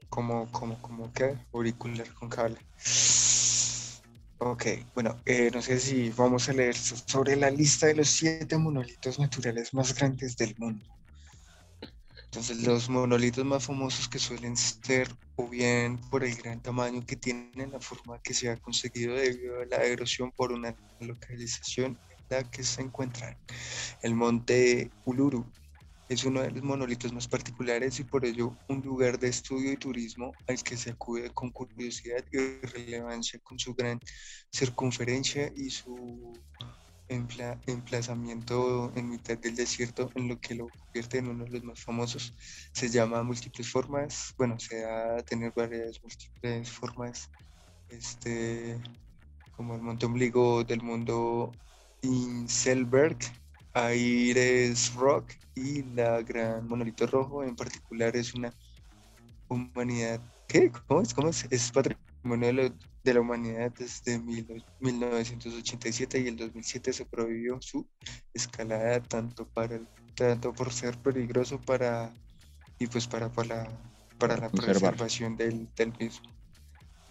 [0.08, 2.56] como, como, como que auricular con cable.
[4.38, 8.08] Ok, bueno, eh, no sé si vamos a leer so- sobre la lista de los
[8.08, 10.84] siete monolitos naturales más grandes del mundo.
[12.26, 17.16] Entonces, los monolitos más famosos que suelen ser, o bien por el gran tamaño que
[17.16, 22.24] tienen, la forma que se ha conseguido debido a la erosión por una localización en
[22.28, 23.38] la que se encuentran.
[24.02, 25.50] El monte Uluru
[26.08, 29.76] es uno de los monolitos más particulares y por ello un lugar de estudio y
[29.76, 33.98] turismo al que se acude con curiosidad y relevancia con su gran
[34.52, 36.32] circunferencia y su
[37.08, 41.64] empla- emplazamiento en mitad del desierto, en lo que lo convierte en uno de los
[41.64, 42.34] más famosos.
[42.72, 47.30] Se llama múltiples formas, bueno, se da a tener varias múltiples formas,
[47.88, 48.80] este,
[49.52, 51.52] como el monte ombligo del mundo
[52.02, 53.18] Inselberg,
[53.74, 58.54] Aires Rock y la Gran Monolito Rojo en particular es una
[59.48, 60.70] humanidad, ¿qué?
[60.86, 61.12] ¿Cómo es?
[61.12, 61.46] ¿Cómo es?
[61.50, 62.72] Es patrimonio
[63.02, 67.86] de la, humanidad desde 1987 y el 2007 se prohibió su
[68.32, 69.80] escalada tanto para
[70.14, 72.14] tanto por ser peligroso para
[72.78, 73.68] y pues para, para,
[74.18, 76.30] para la preservación del, del mismo.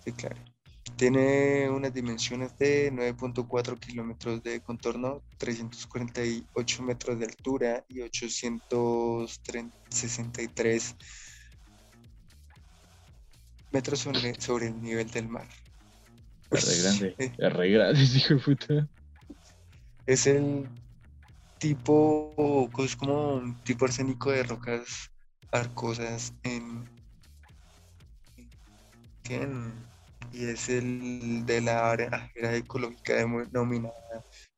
[0.03, 0.52] Sí, claro.
[0.95, 10.95] Tiene unas dimensiones de 9.4 kilómetros de contorno, 348 metros de altura y 863
[13.71, 14.07] metros
[14.39, 15.49] sobre, el nivel del mar.
[16.51, 18.87] Es re grande, es re grande, hijo de puta.
[20.05, 20.69] Es el
[21.57, 25.09] tipo, es como un tipo arsénico de rocas
[25.51, 26.87] arcosas en,
[29.29, 29.91] en
[30.33, 33.93] y es el de la área ecológica denominada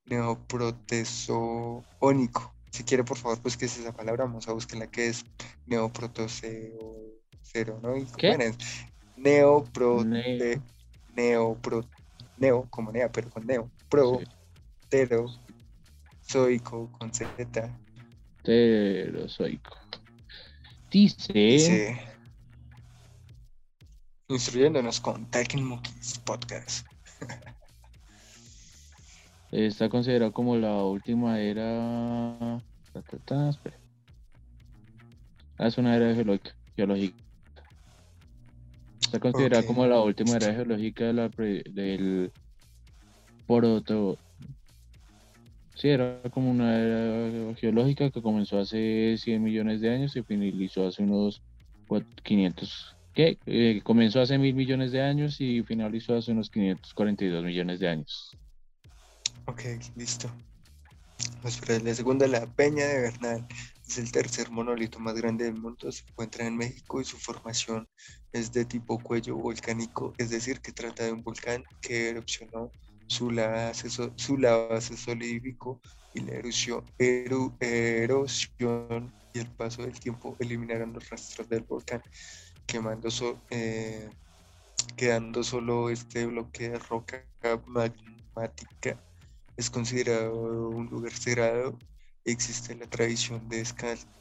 [0.06, 2.56] neoprotezoónico.
[2.72, 5.26] Si quiere, por favor, pues que es esa palabra, vamos a buscar la que es
[5.66, 6.80] neoprotocero,
[7.82, 7.96] ¿no?
[8.18, 8.54] ¿Qué?
[9.18, 10.62] Neoprote,
[11.16, 11.86] neopro,
[12.38, 14.20] neo, como nea, pero con neo, pro,
[14.90, 15.28] tero,
[16.24, 17.28] zoico, con z.
[18.44, 19.78] Terozoico.
[20.92, 22.15] Dice, Dice
[24.28, 26.88] instruyéndonos con Talking Monkeys Podcast.
[29.52, 32.60] Está considerado como la última era.
[35.58, 37.16] Ah, es una era geológica.
[39.00, 42.32] Está considerada como la última era geológica de la del
[43.48, 44.18] proto.
[45.76, 50.88] Sí, era como una era geológica que comenzó hace 100 millones de años y finalizó
[50.88, 51.42] hace unos
[52.24, 57.80] 500 que eh, comenzó hace mil millones de años y finalizó hace unos 542 millones
[57.80, 58.38] de años.
[59.46, 59.62] Ok,
[59.96, 60.30] listo.
[61.42, 63.48] la segunda, la Peña de Bernal.
[63.88, 65.92] Es el tercer monolito más grande del mundo.
[65.92, 67.88] Se encuentra en México y su formación
[68.34, 72.70] es de tipo cuello volcánico, es decir, que trata de un volcán que erupcionó
[73.08, 74.80] su lava, su lava
[76.14, 82.02] y la erosión, erosión y el paso del tiempo eliminaron los rastros del volcán
[82.66, 83.10] quemando
[83.50, 84.10] eh,
[84.96, 87.26] quedando solo este bloque de roca
[87.68, 89.02] magmática.
[89.58, 91.78] Es considerado un lugar cerrado.
[92.26, 93.64] Existe la tradición de,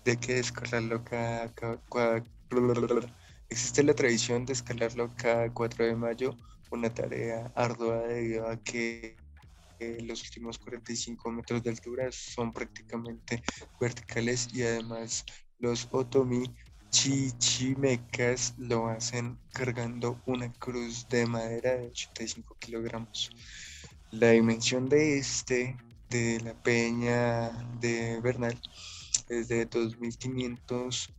[0.05, 1.53] de que escalarlo cada,
[3.49, 6.37] existe la tradición de escalarlo cada 4 de mayo,
[6.71, 9.17] una tarea ardua debido a que
[10.03, 13.43] los últimos 45 metros de altura son prácticamente
[13.81, 15.25] verticales y además
[15.59, 16.45] los otomi
[16.95, 23.31] chichimecas lo hacen cargando una cruz de madera de 85 kilogramos.
[24.13, 25.77] La dimensión de este,
[26.09, 28.57] de la peña de Bernal,
[29.29, 31.13] es de 2500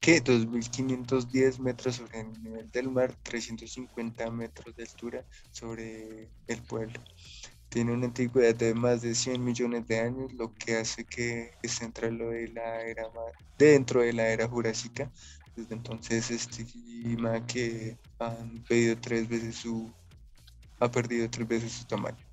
[0.00, 0.22] ¿qué?
[0.22, 7.00] 2.510 metros sobre el nivel del mar, 350 metros de altura sobre el pueblo
[7.74, 11.86] tiene una antigüedad de más de 100 millones de años, lo que hace que esté
[11.86, 13.02] dentro de la era,
[13.58, 15.10] dentro de la era jurásica.
[15.56, 19.92] Desde entonces se estima que han perdido tres veces su
[20.78, 22.24] ha perdido tres veces su tamaño.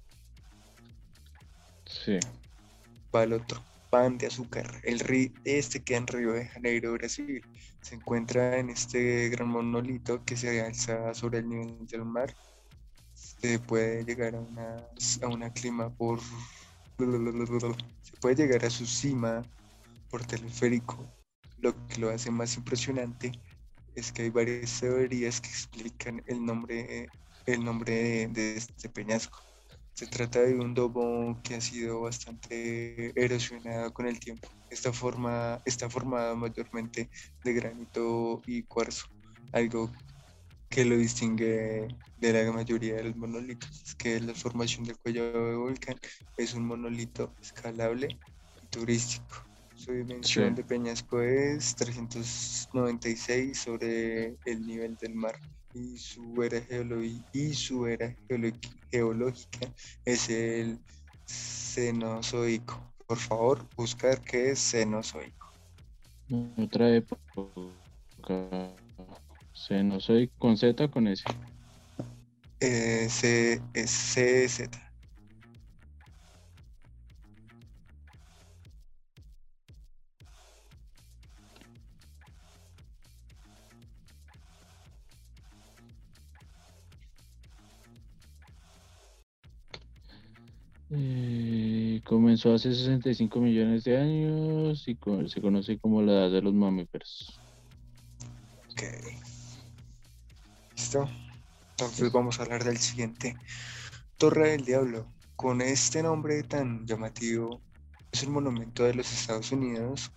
[1.88, 2.20] Sí.
[3.14, 4.70] Va el otro, pan de azúcar.
[4.84, 7.42] El río, este que en Río de Janeiro, Brasil.
[7.82, 12.32] Se encuentra en este gran monolito que se alza sobre el nivel del mar
[13.42, 14.78] se puede llegar a una,
[15.22, 16.20] a una clima por...
[17.00, 19.42] Se puede llegar a su cima
[20.10, 21.04] por teleférico.
[21.60, 23.32] Lo que lo hace más impresionante
[23.96, 27.10] es que hay varias teorías que explican el nombre,
[27.48, 29.40] el nombre de, este peñasco.
[29.94, 34.48] Se trata de un domo que ha sido bastante erosionado con el tiempo.
[34.70, 37.10] Esta forma está formado mayormente
[37.44, 39.08] de granito y cuarzo,
[39.52, 39.92] algo
[40.72, 45.32] que lo distingue de la mayoría de los monolitos es que la formación del cuello
[45.32, 45.98] de volcán
[46.38, 48.08] es un monolito escalable
[48.64, 49.46] y turístico.
[49.76, 55.38] Su dimensión de peñasco es 396 sobre el nivel del mar
[55.74, 56.62] y su era,
[57.34, 58.16] y su era
[58.90, 59.74] geológica
[60.06, 60.80] es el
[61.28, 62.82] Cenozoico.
[63.08, 65.52] Por favor, buscar qué es Cenozoico.
[66.58, 67.42] Otra época
[69.62, 71.24] C, no soy con Z o con S.
[72.60, 74.70] Eh, C, es CZ.
[90.90, 94.98] Eh, comenzó hace 65 millones de años y
[95.28, 97.40] se conoce como la edad de los mamíferos.
[101.72, 103.36] Entonces vamos a hablar del siguiente.
[104.18, 105.08] Torre del Diablo.
[105.36, 107.62] Con este nombre tan llamativo,
[108.12, 110.12] es un monumento de los Estados Unidos.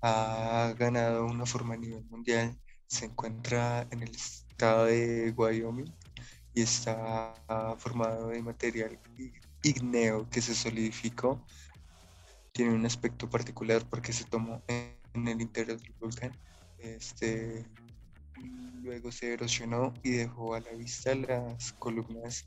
[0.00, 2.56] Ha ganado una forma a nivel mundial.
[2.86, 5.92] Se encuentra en el estado de Wyoming
[6.54, 7.34] y está
[7.78, 8.98] formado de material
[9.62, 11.44] ígneo que se solidificó.
[12.52, 16.32] Tiene un aspecto particular porque se tomó en, el interior del volcán.
[16.78, 17.66] Este,
[18.82, 22.44] luego se erosionó y dejó a la vista las columnas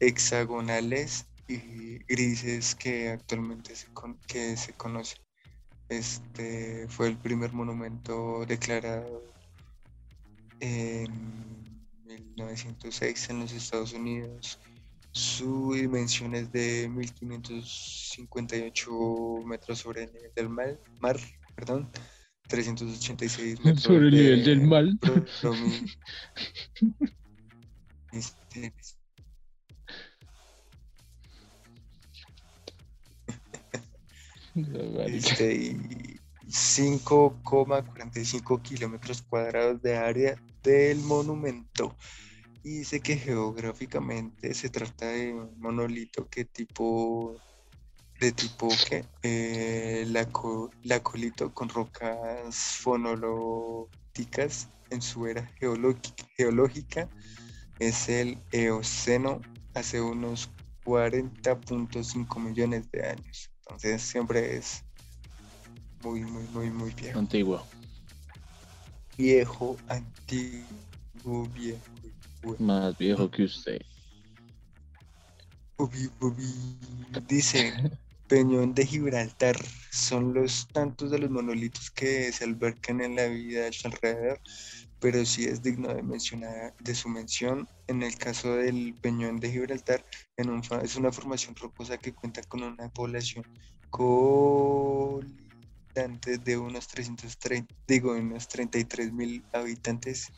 [0.00, 3.88] hexagonales y grises que actualmente se,
[4.26, 5.20] que se conocen.
[5.88, 9.22] Este fue el primer monumento declarado
[10.60, 11.10] en
[12.06, 14.60] 1906 en los Estados Unidos.
[15.10, 18.90] Su dimensión es de 1558
[19.44, 21.18] metros sobre el nivel del mar, mar
[21.54, 21.90] perdón,
[22.48, 24.84] 386 metros sobre el nivel del mar.
[35.06, 35.78] Este,
[36.46, 41.96] 5,45 kilómetros cuadrados de área del monumento.
[42.62, 47.40] Y dice que geográficamente se trata de un monolito que tipo
[48.22, 50.28] de tipo que eh, la,
[50.84, 55.50] la, colito con rocas fonológicas en su era
[56.36, 57.08] geológica
[57.80, 59.40] es el Eoceno
[59.74, 60.50] hace unos
[60.84, 63.50] 40.5 millones de años.
[63.62, 64.84] Entonces siempre es
[66.04, 67.18] muy, muy, muy, muy viejo.
[67.18, 67.66] Antiguo.
[69.18, 71.80] Viejo, antiguo, viejo.
[72.60, 73.80] Más viejo que usted.
[77.26, 77.90] Dice
[78.32, 79.58] Peñón de Gibraltar.
[79.90, 84.40] Son los tantos de los monolitos que se albercan en la vida a su alrededor,
[85.00, 87.68] pero sí es digno de mencionar de su mención.
[87.88, 90.02] En el caso del Peñón de Gibraltar,
[90.38, 93.44] es una formación rocosa que cuenta con una población
[93.90, 95.30] con
[95.92, 100.32] de unos 330, digo, unos 33 mil habitantes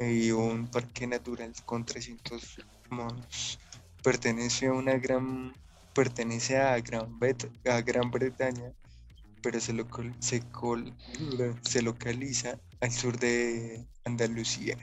[0.00, 2.56] y un parque natural con 300
[2.90, 3.60] monos.
[4.02, 5.54] Pertenece a una gran,
[5.98, 8.72] pertenece a Gran, Bretaña,
[9.42, 9.74] pero se,
[10.20, 10.42] se,
[11.62, 14.76] se localiza al sur de Andalucía.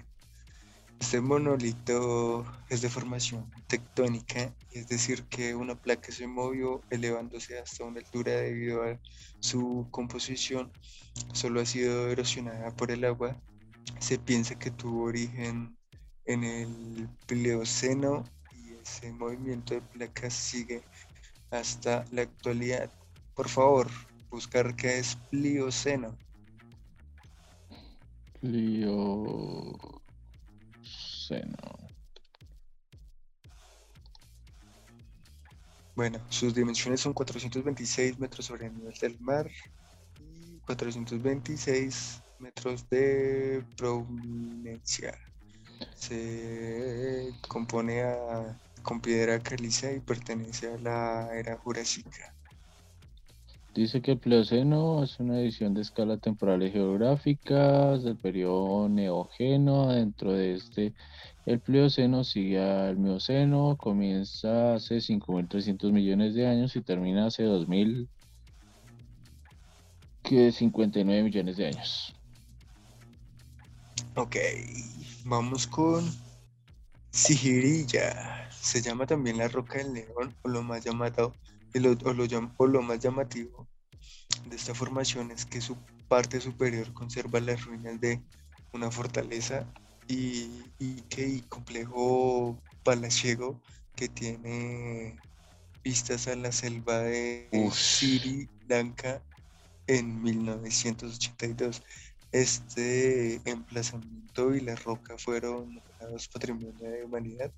[0.99, 7.86] Este monolito es de formación tectónica, es decir, que una placa se movió elevándose hasta
[7.86, 8.99] una altura debido a
[9.39, 10.70] su composición,
[11.32, 13.38] solo ha sido erosionada por el agua.
[13.99, 15.78] Se piensa que tuvo origen
[16.26, 20.84] en el Plioceno y ese movimiento de placas sigue
[21.51, 22.91] hasta la actualidad.
[23.33, 23.89] Por favor,
[24.29, 26.17] buscar qué es Plioceno.
[28.41, 29.95] Plioceno.
[35.95, 39.49] Bueno, sus dimensiones son 426 metros sobre el nivel del mar
[40.19, 45.17] y 426 metros de prominencia.
[45.95, 48.03] Se compone
[48.86, 52.33] con piedra caliza y pertenece a la era jurásica.
[53.73, 59.89] Dice que el Plioceno es una edición de escala temporal y geográficas del periodo neógeno.
[59.89, 60.93] Dentro de este,
[61.45, 68.07] el Plioceno sigue al Mioceno, comienza hace 5.300 millones de años y termina hace 2.000
[70.23, 72.15] que 59 millones de años.
[74.15, 74.38] Ok,
[75.25, 76.05] vamos con
[77.11, 78.49] Sigirilla.
[78.66, 81.36] Se llama también la roca del león o lo más llamado
[82.57, 83.68] o lo, más llamativo
[84.49, 88.20] de esta formación es que su parte superior conserva las ruinas de
[88.74, 89.68] una fortaleza
[90.07, 90.63] y,
[91.09, 93.61] que complejo palaciego
[93.95, 95.16] que tiene
[95.84, 99.22] vistas a la selva de Sri Lanka
[99.86, 101.84] en 1982.
[102.36, 107.49] Este emplazamiento y la roca fueron nombrados Patrimonio de Humanidad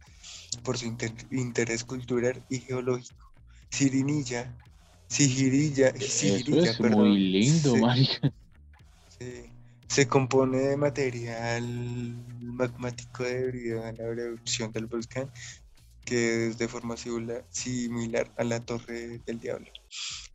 [0.64, 0.96] por su
[1.32, 3.34] interés cultural y geológico.
[3.72, 4.56] Sirinilla,
[5.08, 7.74] Sigirilla, Sigirilla, es muy lindo,
[9.18, 9.50] se,
[9.88, 11.66] Se, compone de material
[12.40, 15.32] magmático debido a la erupción del volcán,
[16.06, 16.96] que es de forma
[17.50, 19.72] similar a la Torre del Diablo.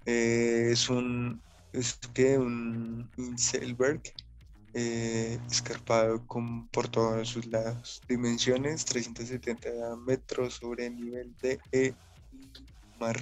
[0.04, 1.40] Eh, es un,
[1.72, 4.02] es que un Inselberg
[4.74, 8.00] eh, escarpado con, por todos sus lados.
[8.08, 11.94] Dimensiones 370 metros sobre el nivel de
[12.98, 13.20] Mar.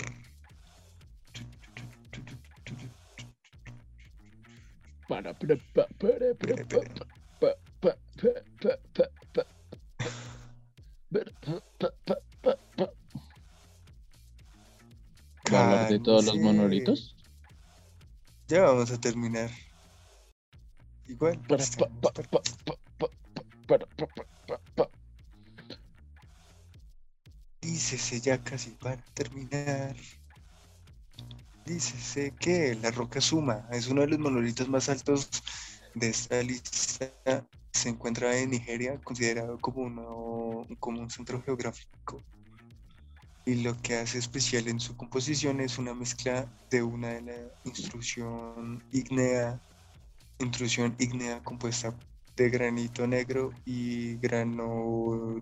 [5.09, 6.95] Para, para, para, para, para, para,
[7.41, 9.47] pa, pa, pa, pa, pa, pa.
[11.11, 12.91] Ver, pa, pa, pa, pa, pa.
[15.53, 17.17] ¿Va a hablar de todos los monolitos?
[18.47, 19.51] Ya vamos a terminar.
[21.11, 21.39] Igual.
[21.49, 21.65] Para,
[23.67, 24.91] para.
[27.61, 29.95] Dícese ya casi para terminar.
[31.67, 35.29] Dícese que la roca Suma es uno de los monolitos más altos
[35.95, 37.11] de esta lista.
[37.73, 42.23] Se encuentra en Nigeria, considerado como, uno- como un centro geográfico.
[43.47, 47.37] Y lo que hace especial en su composición es una mezcla de una de la
[47.65, 49.61] intrusión ígnea,
[50.41, 51.95] intrusión ígnea compuesta
[52.37, 55.41] de granito negro y granodion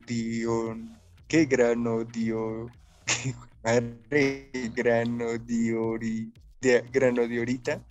[1.28, 2.70] ¿Qué grano dio?
[3.62, 7.84] Madre, grano diori, de, grano diorita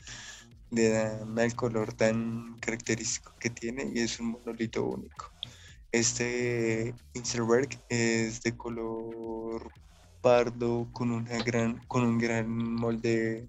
[0.71, 5.31] le dan el color tan característico que tiene y es un monolito único.
[5.91, 9.71] Este Insterberg es de color
[10.21, 13.47] pardo con una gran, con un gran molde,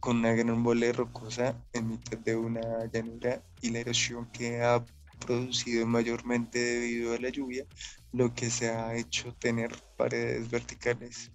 [0.00, 4.84] con una gran mole rocosa en mitad de una llanura y la erosión que ha
[5.20, 7.66] producido mayormente debido a la lluvia
[8.12, 11.30] lo que se ha hecho tener paredes verticales.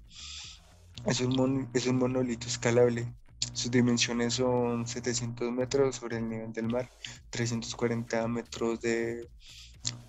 [1.05, 3.07] Es un, es un monolito escalable.
[3.53, 6.89] Sus dimensiones son 700 metros sobre el nivel del mar,
[7.29, 9.29] 340 metros de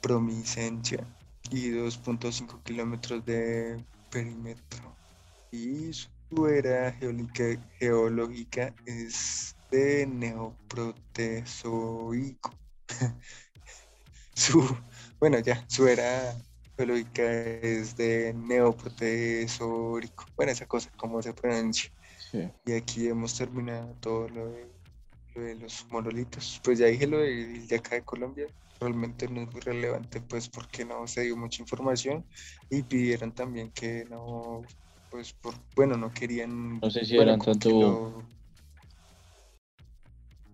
[0.01, 1.07] promisencia
[1.51, 4.97] y 2.5 kilómetros de perímetro.
[5.53, 6.09] Y su
[6.49, 7.45] era geológica,
[7.79, 12.51] geológica es de neoprotezoico.
[14.35, 14.77] su,
[15.19, 16.37] bueno, ya, su era
[16.77, 20.27] geológica es de neoprotezoico.
[20.37, 21.91] Bueno, esa cosa, ¿cómo se pronuncia?
[22.31, 22.51] Sí.
[22.67, 24.69] Y aquí hemos terminado todo lo de,
[25.35, 26.61] lo de los monolitos.
[26.65, 28.47] Pues ya dije lo de, de acá de Colombia.
[28.81, 32.27] Realmente no es muy relevante, pues porque no se dio mucha información
[32.69, 34.63] y pidieron también que no,
[35.17, 36.79] pues por, bueno, no querían.
[36.79, 38.29] No sé si bueno, eran tanto- lo-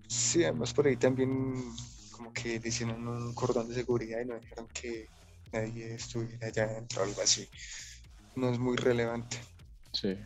[0.07, 1.65] Sí, además por ahí también
[2.13, 5.09] como que le hicieron un cordón de seguridad y no dejaron que
[5.53, 7.49] nadie estuviera allá adentro o algo así.
[8.37, 9.37] No es muy relevante.
[9.93, 10.17] Sí.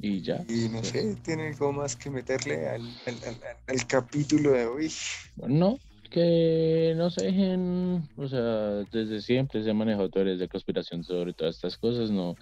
[0.00, 0.44] Y ya.
[0.48, 4.92] Y no sé, tiene algo más que meterle al- al- al capítulo de hoy.
[5.36, 5.78] No,
[6.14, 11.34] que no se dejen, o sea, desde siempre se han manejado teorías de conspiración sobre
[11.34, 12.34] todas estas cosas, no.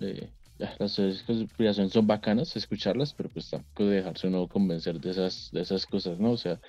[0.00, 5.10] eh, las teorías de conspiración son bacanas escucharlas, pero pues tampoco dejarse uno convencer de
[5.10, 6.32] esas, de esas cosas, ¿no?
[6.32, 6.60] O sea,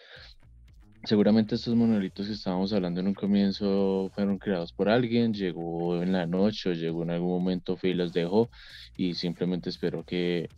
[1.03, 6.11] seguramente estos monolitos que estábamos hablando en un comienzo fueron creados por alguien, llegó en
[6.13, 8.49] la noche o llegó en algún momento, fue y los dejó,
[8.95, 10.51] y simplemente espero que,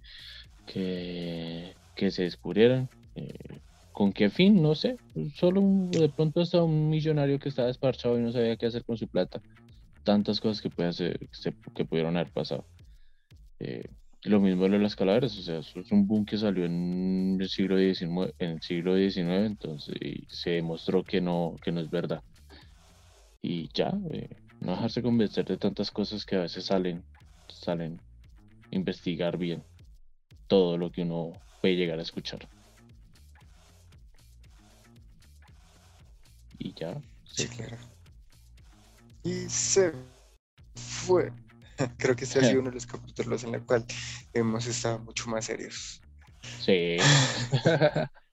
[0.66, 2.90] que, que se descubrieran.
[3.16, 3.62] eh,
[3.96, 4.62] ¿Con qué fin?
[4.62, 4.98] No sé.
[5.36, 8.98] Solo de pronto hasta un millonario que estaba desparchado y no sabía qué hacer con
[8.98, 9.42] su plata.
[10.04, 11.18] Tantas cosas que, puede hacer,
[11.74, 12.66] que, pudieron haber pasado.
[13.60, 13.88] Eh,
[14.24, 17.78] lo mismo de las calaveras, o sea, es un boom que salió en el siglo
[17.78, 22.22] XIX, en el siglo XIX, entonces y se demostró que no, que no es verdad.
[23.42, 24.28] Y ya, eh,
[24.60, 27.02] no dejarse convencer de tantas cosas que a veces salen,
[27.48, 28.02] salen,
[28.72, 29.64] investigar bien
[30.48, 31.32] todo lo que uno
[31.62, 32.46] puede llegar a escuchar.
[36.60, 37.02] Y ya.
[37.26, 37.78] Sí, claro.
[39.24, 39.94] Y se
[40.76, 41.32] fue.
[41.98, 43.86] Creo que este ha sido uno de los capítulos en el cual
[44.34, 46.02] hemos estado mucho más serios.
[46.64, 46.98] Sí.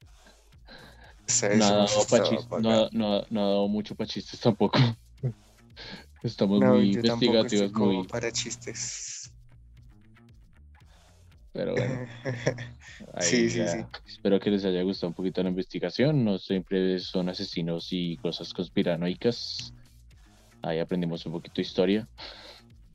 [1.58, 1.86] No
[2.60, 4.78] no, no no dado mucho para chistes tampoco.
[6.22, 8.06] Estamos No, muy investigativos, muy.
[8.06, 9.31] para chistes.
[11.52, 12.06] Pero bueno,
[13.14, 13.68] ahí Sí, sí, ya.
[13.68, 13.78] sí.
[14.06, 16.24] Espero que les haya gustado un poquito la investigación.
[16.24, 19.74] No siempre son asesinos y cosas conspiranoicas.
[20.62, 22.08] Ahí aprendimos un poquito de historia.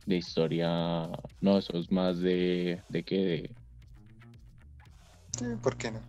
[0.05, 1.09] De historia.
[1.41, 2.81] No, eso es más de.
[2.89, 3.17] ¿De qué?
[3.17, 3.55] De,
[5.37, 6.01] Sí, ¿Por qué no?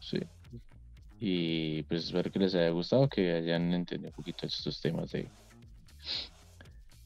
[0.00, 0.20] Sí.
[1.18, 5.28] Y pues espero que les haya gustado, que hayan entendido un poquito estos temas de,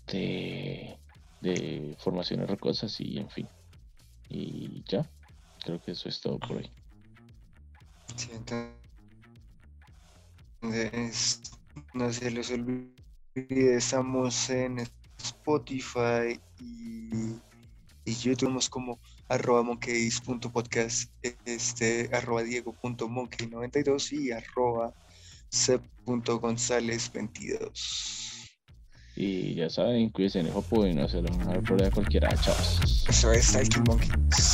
[0.09, 0.99] de,
[1.41, 3.49] de formaciones rocosas y en fin.
[4.29, 5.11] Y ya,
[5.65, 6.71] creo que eso es todo por hoy.
[8.17, 8.31] Sí,
[10.63, 11.41] entonces,
[11.95, 14.81] no se les olvide, estamos en
[15.19, 17.37] Spotify y,
[18.05, 21.11] y YouTube somos como arroba monkeys.podcast,
[21.45, 24.93] este, arroba diego.monkey92 y arroba
[25.49, 28.32] sep.gonzález22.
[29.15, 31.91] Y ya saben, cuídense en el jopo y no se lo van a dar por
[31.91, 32.29] cualquiera.
[32.37, 32.55] Chao.
[33.09, 33.57] Eso es
[33.87, 34.52] Monkeys.